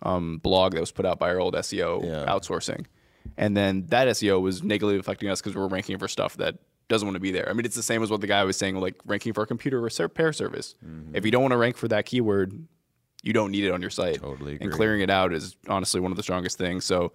um, 0.04 0.38
blog 0.38 0.74
that 0.74 0.80
was 0.80 0.92
put 0.92 1.06
out 1.06 1.18
by 1.20 1.30
our 1.30 1.40
old 1.40 1.56
SEO 1.56 2.04
Yeah. 2.04 2.26
outsourcing. 2.32 2.86
And 3.38 3.58
then 3.58 3.86
that 3.88 4.08
SEO 4.08 4.42
was 4.42 4.64
negatively 4.64 4.98
affecting 4.98 5.30
us 5.30 5.42
because 5.42 5.56
we 5.56 5.62
were 5.62 5.68
ranking 5.68 5.98
for 5.98 6.08
stuff 6.08 6.38
that 6.38 6.56
doesn't 6.88 7.06
want 7.06 7.16
to 7.16 7.22
be 7.22 7.32
there. 7.32 7.50
I 7.50 7.54
mean, 7.54 7.66
it's 7.66 7.76
the 7.76 7.84
same 7.84 8.02
as 8.02 8.10
what 8.10 8.22
the 8.22 8.28
guy 8.28 8.44
was 8.44 8.58
saying, 8.58 8.76
like 8.80 8.96
ranking 9.06 9.34
for 9.34 9.44
a 9.44 9.48
computer 9.48 9.82
repair 9.82 10.34
service. 10.34 10.76
Mm-hmm. 10.86 11.16
If 11.16 11.26
you 11.26 11.32
don't 11.32 11.42
want 11.42 11.52
to 11.52 11.58
rank 11.58 11.78
for 11.78 11.88
that 11.90 12.06
keyword, 12.06 12.68
you 13.24 13.34
don't 13.34 13.52
need 13.52 13.66
it 13.66 13.72
on 13.72 13.82
your 13.82 13.90
site. 13.90 14.22
Totally 14.22 14.58
And 14.60 14.72
clearing 14.72 15.02
it 15.02 15.10
out 15.10 15.34
is 15.34 15.58
honestly 15.68 16.00
one 16.00 16.12
of 16.12 16.18
the 16.18 16.24
strongest 16.24 16.58
things. 16.58 16.86
So 16.86 17.12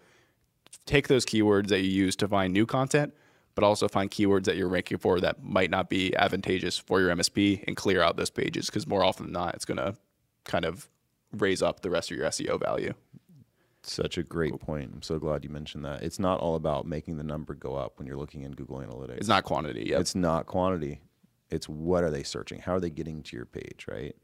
take 0.84 1.08
those 1.08 1.24
keywords 1.24 1.68
that 1.68 1.80
you 1.80 1.90
use 1.90 2.16
to 2.16 2.28
find 2.28 2.52
new 2.52 2.66
content, 2.66 3.14
but 3.54 3.64
also 3.64 3.88
find 3.88 4.10
keywords 4.10 4.44
that 4.44 4.56
you're 4.56 4.68
ranking 4.68 4.98
for 4.98 5.20
that 5.20 5.42
might 5.42 5.70
not 5.70 5.88
be 5.88 6.14
advantageous 6.16 6.76
for 6.76 7.00
your 7.00 7.14
MSP 7.14 7.64
and 7.66 7.76
clear 7.76 8.02
out 8.02 8.16
those 8.16 8.30
pages 8.30 8.66
because 8.66 8.86
more 8.86 9.04
often 9.04 9.26
than 9.26 9.32
not, 9.32 9.54
it's 9.54 9.64
going 9.64 9.78
to 9.78 9.94
kind 10.44 10.64
of 10.64 10.88
raise 11.32 11.62
up 11.62 11.80
the 11.80 11.90
rest 11.90 12.10
of 12.10 12.16
your 12.16 12.26
SEO 12.26 12.60
value. 12.60 12.92
Such 13.84 14.16
a 14.16 14.22
great 14.22 14.58
point. 14.60 14.90
I'm 14.94 15.02
so 15.02 15.18
glad 15.18 15.42
you 15.44 15.50
mentioned 15.50 15.84
that. 15.84 16.02
It's 16.02 16.18
not 16.18 16.40
all 16.40 16.54
about 16.54 16.86
making 16.86 17.16
the 17.16 17.24
number 17.24 17.54
go 17.54 17.74
up 17.74 17.98
when 17.98 18.06
you're 18.06 18.16
looking 18.16 18.42
in 18.42 18.52
Google 18.52 18.78
Analytics. 18.78 19.16
It's 19.18 19.28
not 19.28 19.44
quantity. 19.44 19.88
Yep. 19.88 20.00
It's 20.00 20.14
not 20.14 20.46
quantity. 20.46 21.00
It's 21.50 21.68
what 21.68 22.04
are 22.04 22.10
they 22.10 22.22
searching? 22.22 22.60
How 22.60 22.74
are 22.74 22.80
they 22.80 22.90
getting 22.90 23.22
to 23.24 23.36
your 23.36 23.46
page, 23.46 23.86
right? 23.90 24.14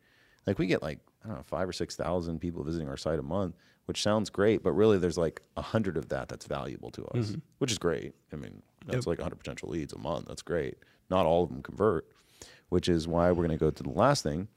Like 0.46 0.58
we 0.58 0.66
get 0.66 0.82
like 0.82 1.00
I 1.24 1.28
don't 1.28 1.36
know 1.38 1.42
five 1.42 1.68
or 1.68 1.72
six 1.72 1.96
thousand 1.96 2.40
people 2.40 2.62
visiting 2.62 2.88
our 2.88 2.96
site 2.96 3.18
a 3.18 3.22
month, 3.22 3.56
which 3.86 4.02
sounds 4.02 4.30
great, 4.30 4.62
but 4.62 4.72
really 4.72 4.96
there's 4.98 5.18
like 5.18 5.42
a 5.56 5.62
hundred 5.62 5.96
of 5.96 6.08
that 6.10 6.28
that's 6.28 6.46
valuable 6.46 6.90
to 6.92 7.04
us, 7.06 7.28
mm-hmm. 7.28 7.40
which 7.58 7.72
is 7.72 7.78
great. 7.78 8.14
I 8.32 8.36
mean, 8.36 8.62
that's 8.86 9.06
like 9.06 9.18
100 9.18 9.36
potential 9.36 9.68
leads 9.68 9.92
a 9.92 9.98
month. 9.98 10.26
That's 10.28 10.42
great. 10.42 10.76
Not 11.10 11.26
all 11.26 11.44
of 11.44 11.50
them 11.50 11.62
convert, 11.62 12.06
which 12.68 12.88
is 12.88 13.06
why 13.08 13.30
we're 13.30 13.46
going 13.46 13.50
to 13.50 13.56
go 13.56 13.70
to 13.70 13.82
the 13.82 13.90
last 13.90 14.22
thing. 14.22 14.48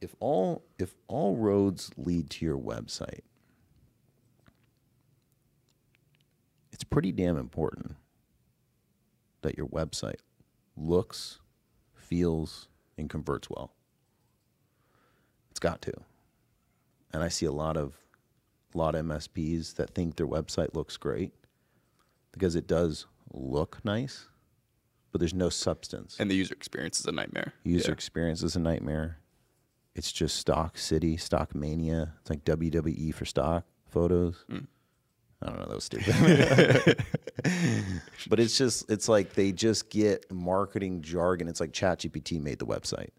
If 0.00 0.14
all 0.20 0.64
if 0.78 0.94
all 1.08 1.36
roads 1.36 1.90
lead 1.96 2.30
to 2.30 2.44
your 2.44 2.58
website, 2.58 3.20
it's 6.72 6.84
pretty 6.84 7.12
damn 7.12 7.36
important 7.36 7.96
that 9.42 9.56
your 9.56 9.66
website 9.68 10.20
looks, 10.76 11.40
feels, 11.94 12.68
and 12.96 13.08
converts 13.10 13.48
well. 13.50 13.72
It's 15.50 15.60
got 15.60 15.82
to. 15.82 15.92
And 17.12 17.22
I 17.22 17.28
see 17.28 17.46
a 17.46 17.52
lot 17.52 17.76
of 17.76 17.94
a 18.74 18.78
lot 18.78 18.94
of 18.94 19.04
MSPs 19.06 19.74
that 19.76 19.90
think 19.94 20.16
their 20.16 20.26
website 20.26 20.74
looks 20.74 20.96
great 20.96 21.32
because 22.32 22.54
it 22.54 22.66
does 22.66 23.06
look 23.32 23.78
nice, 23.84 24.28
but 25.10 25.18
there's 25.20 25.34
no 25.34 25.48
substance. 25.48 26.16
and 26.20 26.30
the 26.30 26.34
user 26.36 26.54
experience 26.54 27.00
is 27.00 27.06
a 27.06 27.12
nightmare. 27.12 27.54
User 27.64 27.88
Yeah. 27.88 27.92
experience 27.94 28.42
is 28.42 28.54
a 28.56 28.60
nightmare. 28.60 29.18
It's 29.98 30.12
just 30.12 30.36
stock 30.36 30.78
city, 30.78 31.16
stock 31.16 31.56
mania. 31.56 32.14
It's 32.20 32.30
like 32.30 32.44
WWE 32.44 33.12
for 33.12 33.24
stock 33.24 33.64
photos. 33.90 34.44
Hmm. 34.48 34.58
I 35.42 35.46
don't 35.46 35.58
know, 35.58 35.66
that 35.66 35.74
was 35.74 35.84
stupid. 35.84 37.04
but 38.28 38.38
it's 38.38 38.56
just, 38.56 38.88
it's 38.88 39.08
like 39.08 39.34
they 39.34 39.50
just 39.50 39.90
get 39.90 40.30
marketing 40.32 41.02
jargon. 41.02 41.48
It's 41.48 41.58
like 41.58 41.72
ChatGPT 41.72 42.40
made 42.40 42.60
the 42.60 42.66
website. 42.66 43.10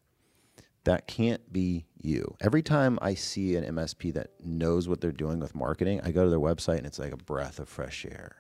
That 0.86 1.06
can't 1.06 1.52
be 1.52 1.86
you. 2.02 2.36
Every 2.40 2.64
time 2.64 2.98
I 3.02 3.14
see 3.14 3.58
an 3.58 3.76
MSP 3.76 4.14
that 4.14 4.30
knows 4.42 4.88
what 4.88 5.02
they're 5.02 5.12
doing 5.12 5.40
with 5.42 5.54
marketing, 5.54 6.00
I 6.06 6.12
go 6.12 6.24
to 6.24 6.30
their 6.30 6.40
website 6.40 6.78
and 6.78 6.88
it's 6.88 6.98
like 6.98 7.12
a 7.12 7.18
breath 7.18 7.60
of 7.60 7.68
fresh 7.68 8.06
air. 8.06 8.38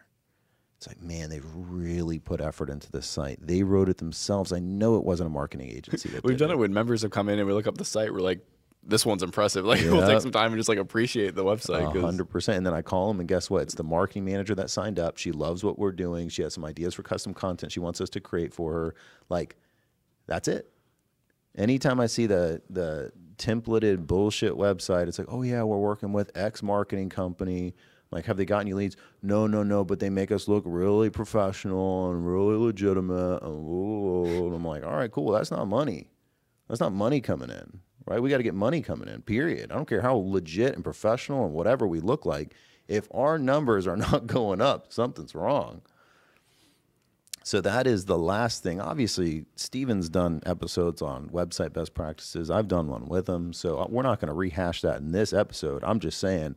It's 0.80 0.88
like, 0.88 1.02
man, 1.02 1.30
they've 1.30 1.46
really 1.54 2.20
put 2.20 2.39
effort 2.39 2.70
into 2.70 2.89
this 2.89 3.06
site. 3.06 3.46
They 3.46 3.63
wrote 3.63 3.89
it 3.89 3.98
themselves. 3.98 4.54
I 4.54 4.60
know 4.60 4.96
it 4.96 5.04
wasn't 5.04 5.28
a 5.28 5.30
marketing 5.30 5.70
agency. 5.70 6.08
That 6.08 6.24
We've 6.24 6.38
done 6.38 6.52
it 6.52 6.58
when 6.58 6.72
members 6.72 7.02
have 7.02 7.12
come 7.12 7.28
in 7.28 7.38
and 7.38 7.46
we 7.46 7.54
look 7.54 7.68
up 7.68 7.78
the 7.78 7.84
site. 7.84 8.13
We're 8.13 8.22
like, 8.22 8.39
this 8.82 9.06
one's 9.06 9.22
impressive. 9.22 9.65
Like, 9.70 9.82
we'll 9.82 10.08
take 10.08 10.22
some 10.22 10.32
time 10.32 10.54
and 10.54 10.58
just 10.58 10.70
like 10.70 10.78
appreciate 10.78 11.36
the 11.36 11.44
website. 11.44 12.00
Hundred 12.00 12.30
percent. 12.30 12.60
And 12.60 12.65
then 12.65 12.74
I 12.74 12.82
call 12.82 13.10
them, 13.10 13.20
and 13.20 13.28
guess 13.28 13.50
what? 13.50 13.63
It's 13.63 13.74
the 13.74 13.84
marketing 13.84 14.24
manager 14.24 14.56
that 14.56 14.70
signed 14.70 15.00
up. 15.00 15.18
She 15.18 15.34
loves 15.34 15.65
what 15.65 15.78
we're 15.78 15.92
doing. 15.92 16.30
She 16.30 16.44
has 16.44 16.54
some 16.54 16.63
ideas 16.63 16.94
for 16.94 17.04
custom 17.04 17.34
content 17.34 17.74
she 17.74 17.82
wants 17.82 18.00
us 18.00 18.10
to 18.12 18.22
create 18.22 18.54
for 18.54 18.72
her. 18.72 18.96
Like, 19.28 19.58
that's 20.28 20.48
it. 20.48 20.72
Anytime 21.58 22.00
I 22.00 22.06
see 22.06 22.26
the 22.26 22.62
the 22.70 23.12
templated 23.39 24.06
bullshit 24.06 24.54
website. 24.54 25.08
It's 25.08 25.18
like, 25.18 25.30
oh 25.32 25.42
yeah, 25.42 25.63
we're 25.63 25.78
working 25.78 26.13
with 26.13 26.30
X 26.36 26.62
marketing 26.62 27.10
company. 27.10 27.74
Like, 28.12 28.26
have 28.26 28.38
they 28.38 28.45
gotten 28.45 28.67
you 28.67 28.76
leads? 28.76 28.98
No, 29.22 29.45
no, 29.45 29.62
no. 29.63 29.84
But 29.84 30.00
they 30.00 30.10
make 30.10 30.32
us 30.32 30.48
look 30.48 30.63
really 30.65 31.10
professional 31.10 32.10
and 32.12 32.26
really 32.26 32.58
legitimate. 32.58 33.43
And, 33.43 34.54
I'm 34.56 34.63
like, 34.63 34.84
all 34.84 34.95
right, 34.95 35.12
cool. 35.12 35.32
That's 35.32 35.52
not 35.52 35.67
money. 35.67 36.10
That's 36.67 36.82
not 36.82 36.91
money 36.93 37.22
coming 37.22 37.50
in, 37.50 37.80
right? 38.06 38.22
We 38.22 38.30
got 38.30 38.38
to 38.38 38.43
get 38.43 38.56
money 38.56 38.82
coming 38.82 39.08
in. 39.08 39.22
Period. 39.22 39.72
I 39.72 39.76
don't 39.76 39.88
care 39.88 40.02
how 40.02 40.15
legit 40.15 40.76
and 40.76 40.84
professional 40.84 41.45
and 41.45 41.54
whatever 41.54 41.88
we 41.88 42.00
look 42.00 42.26
like. 42.26 42.54
If 42.88 43.08
our 43.12 43.38
numbers 43.38 43.86
are 43.86 43.98
not 43.98 44.28
going 44.28 44.62
up, 44.62 44.91
something's 44.91 45.36
wrong. 45.36 45.82
So 47.43 47.62
that 47.62 47.88
is 47.88 48.06
the 48.06 48.17
last 48.17 48.62
thing. 48.62 48.80
Obviously, 48.80 49.45
Steven's 49.56 50.10
done 50.10 50.41
episodes 50.45 51.02
on 51.02 51.30
website 51.30 51.74
best 51.74 51.93
practices. 51.95 52.52
I've 52.52 52.67
done 52.67 52.88
one 52.88 53.08
with 53.08 53.28
him. 53.28 53.54
So 53.54 53.80
uh, 53.80 53.88
we're 53.89 54.04
not 54.04 54.19
going 54.19 54.28
to 54.28 54.34
rehash 54.36 54.82
that 54.82 54.98
in 54.98 55.12
this 55.12 55.34
episode. 55.34 55.84
I'm 55.84 56.00
just 56.00 56.19
saying 56.19 56.56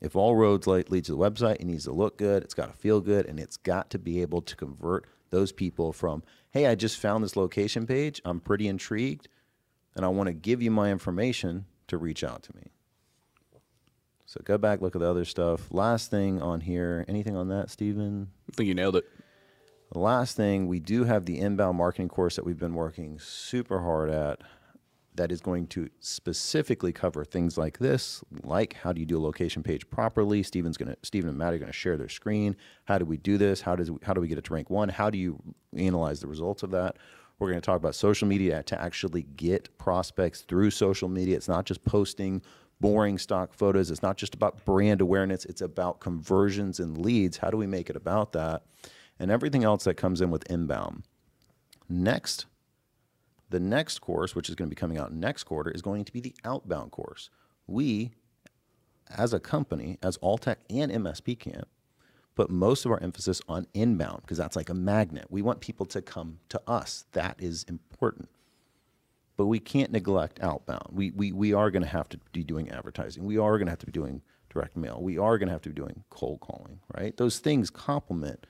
if 0.00 0.16
all 0.16 0.36
roads 0.36 0.66
lead 0.66 0.86
to 1.04 1.12
the 1.12 1.18
website, 1.18 1.56
it 1.56 1.64
needs 1.64 1.84
to 1.84 1.92
look 1.92 2.18
good, 2.18 2.42
it's 2.42 2.54
got 2.54 2.66
to 2.66 2.78
feel 2.78 3.00
good, 3.00 3.26
and 3.26 3.40
it's 3.40 3.56
got 3.56 3.90
to 3.90 3.98
be 3.98 4.20
able 4.20 4.42
to 4.42 4.56
convert 4.56 5.06
those 5.30 5.52
people 5.52 5.92
from, 5.92 6.22
hey, 6.50 6.66
I 6.66 6.74
just 6.74 6.98
found 6.98 7.24
this 7.24 7.36
location 7.36 7.86
page. 7.86 8.20
I'm 8.24 8.40
pretty 8.40 8.68
intrigued, 8.68 9.28
and 9.96 10.04
I 10.04 10.08
want 10.08 10.28
to 10.28 10.32
give 10.32 10.62
you 10.62 10.70
my 10.70 10.90
information 10.90 11.66
to 11.88 11.98
reach 11.98 12.22
out 12.22 12.42
to 12.44 12.56
me. 12.56 12.70
So 14.26 14.40
go 14.44 14.58
back, 14.58 14.80
look 14.80 14.96
at 14.96 15.00
the 15.00 15.08
other 15.08 15.24
stuff. 15.24 15.72
Last 15.72 16.10
thing 16.10 16.42
on 16.42 16.60
here, 16.60 17.04
anything 17.08 17.36
on 17.36 17.48
that, 17.48 17.70
Steven? 17.70 18.28
I 18.50 18.54
think 18.54 18.68
you 18.68 18.74
nailed 18.74 18.96
it. 18.96 19.04
The 19.92 19.98
last 19.98 20.36
thing, 20.36 20.66
we 20.66 20.80
do 20.80 21.04
have 21.04 21.24
the 21.24 21.38
inbound 21.38 21.78
marketing 21.78 22.08
course 22.08 22.36
that 22.36 22.44
we've 22.44 22.58
been 22.58 22.74
working 22.74 23.18
super 23.20 23.80
hard 23.80 24.10
at 24.10 24.40
that 25.14 25.30
is 25.30 25.40
going 25.40 25.66
to 25.68 25.88
specifically 26.00 26.92
cover 26.92 27.24
things 27.24 27.56
like 27.56 27.78
this, 27.78 28.22
like 28.42 28.74
how 28.74 28.92
do 28.92 29.00
you 29.00 29.06
do 29.06 29.18
a 29.18 29.22
location 29.22 29.62
page 29.62 29.88
properly? 29.90 30.42
Steven's 30.42 30.76
gonna 30.76 30.96
Steven 31.02 31.28
and 31.28 31.38
Matt 31.38 31.54
are 31.54 31.58
gonna 31.58 31.72
share 31.72 31.96
their 31.96 32.08
screen. 32.08 32.56
How 32.84 32.98
do 32.98 33.04
we 33.04 33.16
do 33.16 33.38
this? 33.38 33.60
How 33.60 33.76
does 33.76 33.90
how 34.02 34.14
do 34.14 34.20
we 34.20 34.28
get 34.28 34.38
it 34.38 34.44
to 34.44 34.54
rank 34.54 34.70
one? 34.70 34.88
How 34.88 35.10
do 35.10 35.18
you 35.18 35.40
analyze 35.76 36.20
the 36.20 36.26
results 36.26 36.62
of 36.62 36.70
that? 36.72 36.96
We're 37.38 37.48
going 37.48 37.60
to 37.60 37.66
talk 37.66 37.78
about 37.78 37.96
social 37.96 38.28
media 38.28 38.62
to 38.62 38.80
actually 38.80 39.22
get 39.22 39.76
prospects 39.76 40.42
through 40.42 40.70
social 40.70 41.08
media. 41.08 41.36
It's 41.36 41.48
not 41.48 41.66
just 41.66 41.84
posting 41.84 42.42
boring 42.80 43.18
stock 43.18 43.52
photos. 43.52 43.90
It's 43.90 44.04
not 44.04 44.16
just 44.16 44.34
about 44.34 44.64
brand 44.64 45.00
awareness. 45.00 45.44
It's 45.44 45.60
about 45.60 45.98
conversions 45.98 46.78
and 46.78 46.96
leads. 46.96 47.38
How 47.38 47.50
do 47.50 47.56
we 47.56 47.66
make 47.66 47.90
it 47.90 47.96
about 47.96 48.30
that? 48.34 48.62
and 49.18 49.30
everything 49.30 49.64
else 49.64 49.84
that 49.84 49.94
comes 49.94 50.20
in 50.20 50.30
with 50.30 50.48
inbound. 50.50 51.04
Next, 51.88 52.46
the 53.54 53.60
next 53.60 54.00
course, 54.00 54.34
which 54.34 54.48
is 54.48 54.56
going 54.56 54.68
to 54.68 54.74
be 54.74 54.78
coming 54.78 54.98
out 54.98 55.12
next 55.12 55.44
quarter, 55.44 55.70
is 55.70 55.80
going 55.80 56.04
to 56.04 56.12
be 56.12 56.18
the 56.18 56.34
outbound 56.44 56.90
course. 56.90 57.30
We, 57.68 58.10
as 59.08 59.32
a 59.32 59.38
company, 59.38 59.96
as 60.02 60.18
Alltech 60.18 60.56
and 60.68 60.90
MSP 60.90 61.38
Camp, 61.38 61.68
put 62.34 62.50
most 62.50 62.84
of 62.84 62.90
our 62.90 63.00
emphasis 63.00 63.40
on 63.48 63.68
inbound 63.72 64.22
because 64.22 64.38
that's 64.38 64.56
like 64.56 64.70
a 64.70 64.74
magnet. 64.74 65.26
We 65.30 65.40
want 65.40 65.60
people 65.60 65.86
to 65.86 66.02
come 66.02 66.40
to 66.48 66.60
us. 66.66 67.04
That 67.12 67.36
is 67.38 67.64
important. 67.68 68.28
But 69.36 69.46
we 69.46 69.60
can't 69.60 69.92
neglect 69.92 70.40
outbound. 70.42 70.88
We, 70.90 71.12
we, 71.12 71.30
we 71.30 71.52
are 71.52 71.70
going 71.70 71.84
to 71.84 71.88
have 71.88 72.08
to 72.08 72.18
be 72.32 72.42
doing 72.42 72.70
advertising. 72.70 73.24
We 73.24 73.38
are 73.38 73.56
going 73.56 73.66
to 73.66 73.70
have 73.72 73.78
to 73.78 73.86
be 73.86 73.92
doing 73.92 74.20
direct 74.50 74.76
mail. 74.76 74.98
We 75.00 75.16
are 75.16 75.38
going 75.38 75.46
to 75.46 75.52
have 75.52 75.62
to 75.62 75.68
be 75.68 75.76
doing 75.76 76.02
cold 76.10 76.40
calling, 76.40 76.80
right? 76.98 77.16
Those 77.16 77.38
things 77.38 77.70
complement 77.70 78.48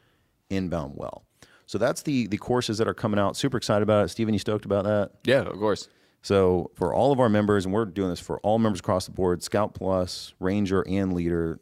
inbound 0.49 0.95
well. 0.97 1.25
So 1.66 1.79
that's 1.79 2.03
the 2.03 2.27
the 2.27 2.38
courses 2.38 2.79
that 2.79 2.88
are 2.88 2.94
coming 2.94 3.18
out. 3.18 3.37
Super 3.37 3.57
excited 3.57 3.83
about 3.83 4.05
it. 4.05 4.09
Steven, 4.09 4.35
you 4.35 4.40
stoked 4.40 4.64
about 4.64 4.85
that? 4.85 5.12
Yeah, 5.24 5.40
of 5.40 5.59
course. 5.59 5.88
So 6.22 6.70
for 6.74 6.94
all 6.94 7.12
of 7.12 7.20
our 7.20 7.29
members, 7.29 7.66
and 7.66 7.74
we're 7.74 7.85
doing 7.85 8.09
this 8.09 8.20
for 8.20 8.38
all 8.40 8.59
members 8.59 8.81
across 8.81 9.07
the 9.07 9.12
board, 9.12 9.42
Scout 9.42 9.74
Plus, 9.74 10.33
Ranger, 10.40 10.83
and 10.88 11.12
Leader. 11.12 11.61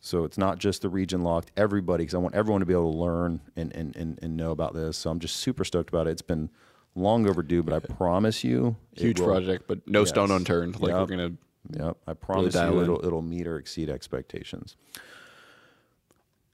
So 0.00 0.24
it's 0.24 0.36
not 0.36 0.58
just 0.58 0.82
the 0.82 0.88
region 0.88 1.22
locked, 1.22 1.50
everybody, 1.56 2.02
because 2.02 2.14
I 2.14 2.18
want 2.18 2.34
everyone 2.34 2.60
to 2.60 2.66
be 2.66 2.74
able 2.74 2.92
to 2.92 2.98
learn 2.98 3.40
and, 3.56 3.74
and, 3.74 3.96
and, 3.96 4.18
and 4.20 4.36
know 4.36 4.50
about 4.50 4.74
this. 4.74 4.98
So 4.98 5.10
I'm 5.10 5.18
just 5.18 5.36
super 5.36 5.64
stoked 5.64 5.88
about 5.88 6.06
it. 6.08 6.10
It's 6.10 6.22
been 6.22 6.50
long 6.94 7.28
overdue, 7.28 7.62
but 7.62 7.72
I 7.72 7.78
promise 7.78 8.44
you, 8.44 8.76
huge 8.92 9.18
project, 9.18 9.66
but 9.66 9.86
no 9.88 10.00
yes. 10.00 10.08
stone 10.10 10.30
unturned. 10.30 10.80
Like 10.80 10.90
yep. 10.90 11.00
we're 11.00 11.16
gonna. 11.16 11.32
Yep, 11.70 11.96
I 12.06 12.12
promise 12.12 12.54
really 12.54 12.74
you, 12.74 12.82
it'll 12.82 13.06
it'll 13.06 13.22
meet 13.22 13.46
or 13.46 13.56
exceed 13.56 13.88
expectations. 13.88 14.76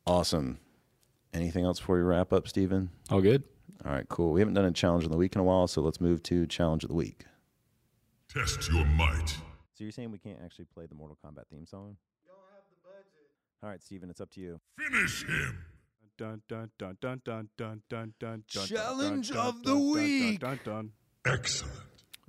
Awesome. 0.07 0.59
Anything 1.33 1.65
else 1.65 1.79
before 1.79 1.97
we 1.97 2.03
wrap 2.03 2.33
up, 2.33 2.49
Steven? 2.49 2.91
All 3.11 3.21
good. 3.21 3.45
All 3.85 3.93
right, 3.93 4.09
cool. 4.09 4.33
We 4.33 4.41
haven't 4.41 4.55
done 4.55 4.65
a 4.65 4.73
challenge 4.73 5.05
of 5.05 5.11
the 5.11 5.17
week 5.17 5.35
in 5.35 5.41
a 5.41 5.45
while, 5.45 5.67
so 5.67 5.81
let's 5.81 6.01
move 6.01 6.23
to 6.25 6.47
challenge 6.47 6.83
of 6.85 6.89
the 6.89 6.95
week. 6.95 7.25
Test 8.29 8.71
your 8.71 8.85
might. 8.85 9.29
So 9.75 9.85
you're 9.85 9.93
saying 9.93 10.11
we 10.11 10.19
can't 10.19 10.39
actually 10.45 10.67
play 10.67 10.87
the 10.87 10.95
Mortal 10.95 11.17
Kombat 11.25 11.47
theme 11.51 11.67
song? 11.67 11.97
Don't 12.27 12.37
have 12.53 12.65
the 12.69 12.77
budget. 12.89 13.31
All 13.63 13.71
right, 13.71 13.83
Steven, 13.83 14.11
it's 14.11 14.21
up 14.21 14.31
to 14.33 14.41
you. 14.41 14.61
Finish 14.79 15.25
him. 15.25 15.65
Dun, 16.19 16.43
dun, 16.49 16.71
dun, 16.79 16.99
dun, 17.01 17.23
dun, 17.25 17.49
dun, 17.57 17.83
dun, 17.89 18.13
dun, 18.21 18.45
challenge 18.47 19.33
of 19.33 19.63
the 19.63 19.79
week. 19.79 20.43
Excellent. 21.25 21.73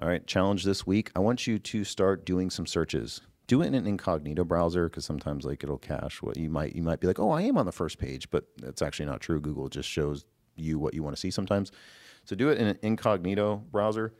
All 0.02 0.08
right, 0.08 0.26
challenge 0.26 0.64
this 0.64 0.88
week. 0.88 1.12
I 1.16 1.20
want 1.20 1.46
you 1.46 1.60
to 1.60 1.84
start 1.84 2.26
doing 2.26 2.50
some 2.50 2.66
searches 2.66 3.22
do 3.52 3.62
it 3.62 3.68
in 3.68 3.74
an 3.74 3.86
incognito 3.86 4.46
browser 4.46 4.88
because 4.88 5.04
sometimes 5.04 5.44
like 5.44 5.62
it'll 5.62 5.78
cache 5.78 6.22
what 6.22 6.38
you 6.38 6.50
might 6.50 6.74
you 6.74 6.82
might 6.82 7.02
be 7.02 7.08
like 7.08 7.20
oh 7.20 7.32
i 7.32 7.42
am 7.42 7.58
on 7.58 7.66
the 7.66 7.72
first 7.74 7.98
page 7.98 8.32
but 8.32 8.46
it's 8.64 8.82
actually 8.82 9.06
not 9.06 9.20
true. 9.20 9.42
Google 9.42 9.68
just 9.68 9.90
shows 9.90 10.24
you 10.56 10.80
what 10.80 10.94
you 10.94 11.04
want 11.04 11.14
to 11.14 11.20
see 11.20 11.32
sometimes. 11.32 11.70
So 12.24 12.34
do 12.34 12.48
it 12.48 12.60
in 12.60 12.68
an 12.68 12.80
incognito 12.82 13.58
browser. 13.70 14.14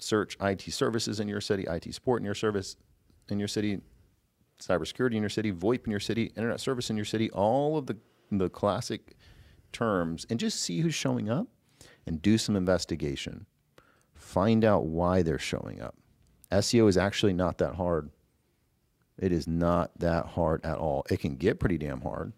Search 0.00 0.38
it 0.40 0.70
services 0.70 1.20
in 1.20 1.28
your 1.28 1.42
city 1.42 1.66
it 1.68 1.92
support 1.92 2.22
in 2.22 2.24
your 2.24 2.34
service 2.34 2.76
in 3.28 3.38
your 3.38 3.48
city 3.48 3.82
cybersecurity 4.58 5.16
in 5.16 5.22
your 5.22 5.28
city 5.28 5.52
voip 5.52 5.84
in 5.84 5.90
your 5.90 6.00
city 6.00 6.32
internet 6.34 6.60
service 6.60 6.88
in 6.88 6.96
your 6.96 7.04
city 7.04 7.30
all 7.32 7.76
of 7.76 7.84
the 7.84 7.96
the 8.30 8.48
classic 8.48 9.16
terms 9.70 10.24
and 10.30 10.40
just 10.40 10.62
see 10.62 10.80
who's 10.80 10.94
showing 10.94 11.28
up 11.28 11.46
and 12.06 12.22
do 12.22 12.38
some 12.38 12.56
investigation. 12.56 13.44
Find 14.14 14.64
out 14.64 14.86
why 14.86 15.20
they're 15.20 15.38
showing 15.38 15.82
up 15.82 15.96
SEO 16.54 16.88
is 16.88 16.96
actually 16.96 17.32
not 17.32 17.58
that 17.58 17.74
hard. 17.74 18.10
It 19.18 19.32
is 19.32 19.46
not 19.46 19.92
that 20.00 20.26
hard 20.26 20.64
at 20.64 20.76
all. 20.78 21.04
It 21.10 21.20
can 21.20 21.36
get 21.36 21.60
pretty 21.60 21.78
damn 21.78 22.00
hard, 22.00 22.32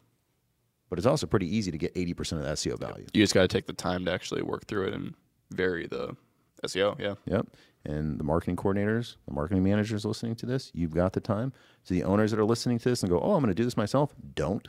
but 0.90 0.98
it's 0.98 1.06
also 1.06 1.26
pretty 1.26 1.54
easy 1.54 1.70
to 1.70 1.78
get 1.78 1.94
80% 1.94 2.32
of 2.32 2.42
the 2.42 2.50
SEO 2.50 2.78
value. 2.78 3.06
You 3.14 3.22
just 3.22 3.34
got 3.34 3.42
to 3.42 3.48
take 3.48 3.66
the 3.66 3.72
time 3.72 4.04
to 4.04 4.12
actually 4.12 4.42
work 4.42 4.66
through 4.66 4.88
it 4.88 4.94
and 4.94 5.14
vary 5.50 5.86
the 5.86 6.16
SEO. 6.64 6.98
Yeah. 6.98 7.14
Yep. 7.26 7.46
And 7.84 8.18
the 8.18 8.24
marketing 8.24 8.56
coordinators, 8.56 9.16
the 9.26 9.32
marketing 9.32 9.62
managers 9.62 10.04
listening 10.04 10.34
to 10.36 10.46
this, 10.46 10.70
you've 10.74 10.94
got 10.94 11.12
the 11.12 11.20
time. 11.20 11.52
So 11.84 11.94
the 11.94 12.04
owners 12.04 12.32
that 12.32 12.40
are 12.40 12.44
listening 12.44 12.78
to 12.80 12.88
this 12.88 13.02
and 13.02 13.10
go, 13.10 13.20
oh, 13.20 13.34
I'm 13.34 13.42
going 13.42 13.48
to 13.48 13.54
do 13.54 13.64
this 13.64 13.76
myself, 13.76 14.14
don't. 14.34 14.68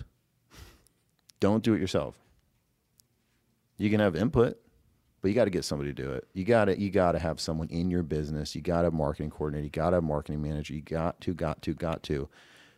Don't 1.40 1.64
do 1.64 1.74
it 1.74 1.82
yourself. 1.82 2.20
You 3.78 3.90
can 3.90 4.00
have 4.00 4.16
input, 4.16 4.60
but 5.22 5.30
you 5.30 5.36
got 5.36 5.46
to 5.46 5.52
get 5.52 5.66
somebody 5.66 5.94
to 5.94 6.04
do 6.04 6.12
it. 6.12 6.28
You 6.34 6.46
got 6.46 6.66
to 6.66 6.80
you 6.80 6.90
got 6.90 7.14
to 7.14 7.20
have 7.20 7.40
someone 7.40 7.68
in 7.70 7.90
your 7.90 8.04
business. 8.04 8.56
You 8.56 8.62
got 8.62 8.80
to 8.82 8.86
have 8.86 8.94
marketing 8.94 9.30
coordinator. 9.30 9.64
You 9.66 9.70
got 9.70 9.92
to 9.92 9.98
have 9.98 10.04
marketing 10.04 10.42
manager. 10.42 10.74
You 10.74 10.82
got 10.82 11.20
to 11.22 11.34
got 11.34 11.62
to 11.64 11.74
got 11.74 12.04
to 12.04 12.30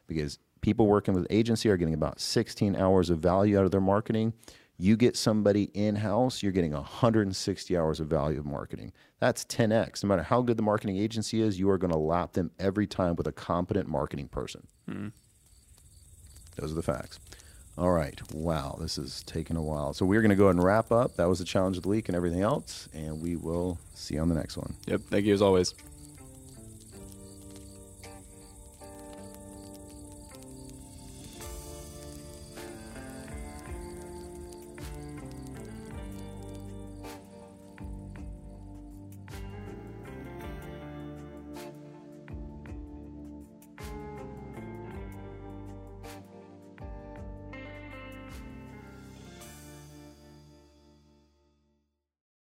because 0.07 0.39
people 0.61 0.87
working 0.87 1.13
with 1.13 1.27
agency 1.29 1.69
are 1.69 1.77
getting 1.77 1.93
about 1.93 2.19
16 2.19 2.75
hours 2.75 3.09
of 3.09 3.19
value 3.19 3.57
out 3.57 3.65
of 3.65 3.71
their 3.71 3.81
marketing. 3.81 4.33
You 4.81 4.95
get 4.95 5.17
somebody 5.17 5.63
in 5.73 5.97
house, 5.97 6.41
you're 6.41 6.53
getting 6.53 6.71
160 6.71 7.77
hours 7.77 7.99
of 7.99 8.07
value 8.07 8.39
of 8.39 8.45
marketing. 8.45 8.93
That's 9.19 9.43
10x. 9.43 10.03
No 10.03 10.07
matter 10.07 10.23
how 10.23 10.41
good 10.41 10.55
the 10.55 10.63
marketing 10.63 10.97
agency 10.97 11.41
is, 11.41 11.59
you 11.59 11.69
are 11.69 11.77
going 11.77 11.91
to 11.91 11.99
lap 11.99 12.31
them 12.31 12.51
every 12.57 12.87
time 12.87 13.15
with 13.15 13.27
a 13.27 13.33
competent 13.33 13.89
marketing 13.89 14.29
person. 14.29 14.65
Mm-hmm. 14.89 15.09
Those 16.55 16.71
are 16.71 16.75
the 16.75 16.81
facts. 16.81 17.19
All 17.79 17.91
right. 17.91 18.19
Wow, 18.33 18.77
this 18.77 18.97
is 18.97 19.23
taking 19.23 19.55
a 19.55 19.61
while. 19.61 19.93
So 19.93 20.05
we're 20.05 20.21
going 20.21 20.31
to 20.31 20.35
go 20.35 20.45
ahead 20.45 20.57
and 20.57 20.63
wrap 20.65 20.91
up. 20.91 21.15
That 21.15 21.29
was 21.29 21.39
the 21.39 21.45
challenge 21.45 21.77
of 21.77 21.83
the 21.83 21.89
week 21.89 22.09
and 22.09 22.15
everything 22.15 22.41
else, 22.41 22.89
and 22.93 23.21
we 23.21 23.37
will 23.37 23.77
see 23.93 24.15
you 24.15 24.21
on 24.21 24.27
the 24.27 24.35
next 24.35 24.57
one. 24.57 24.73
Yep. 24.87 25.01
Thank 25.09 25.25
you 25.25 25.33
as 25.33 25.41
always. 25.41 25.73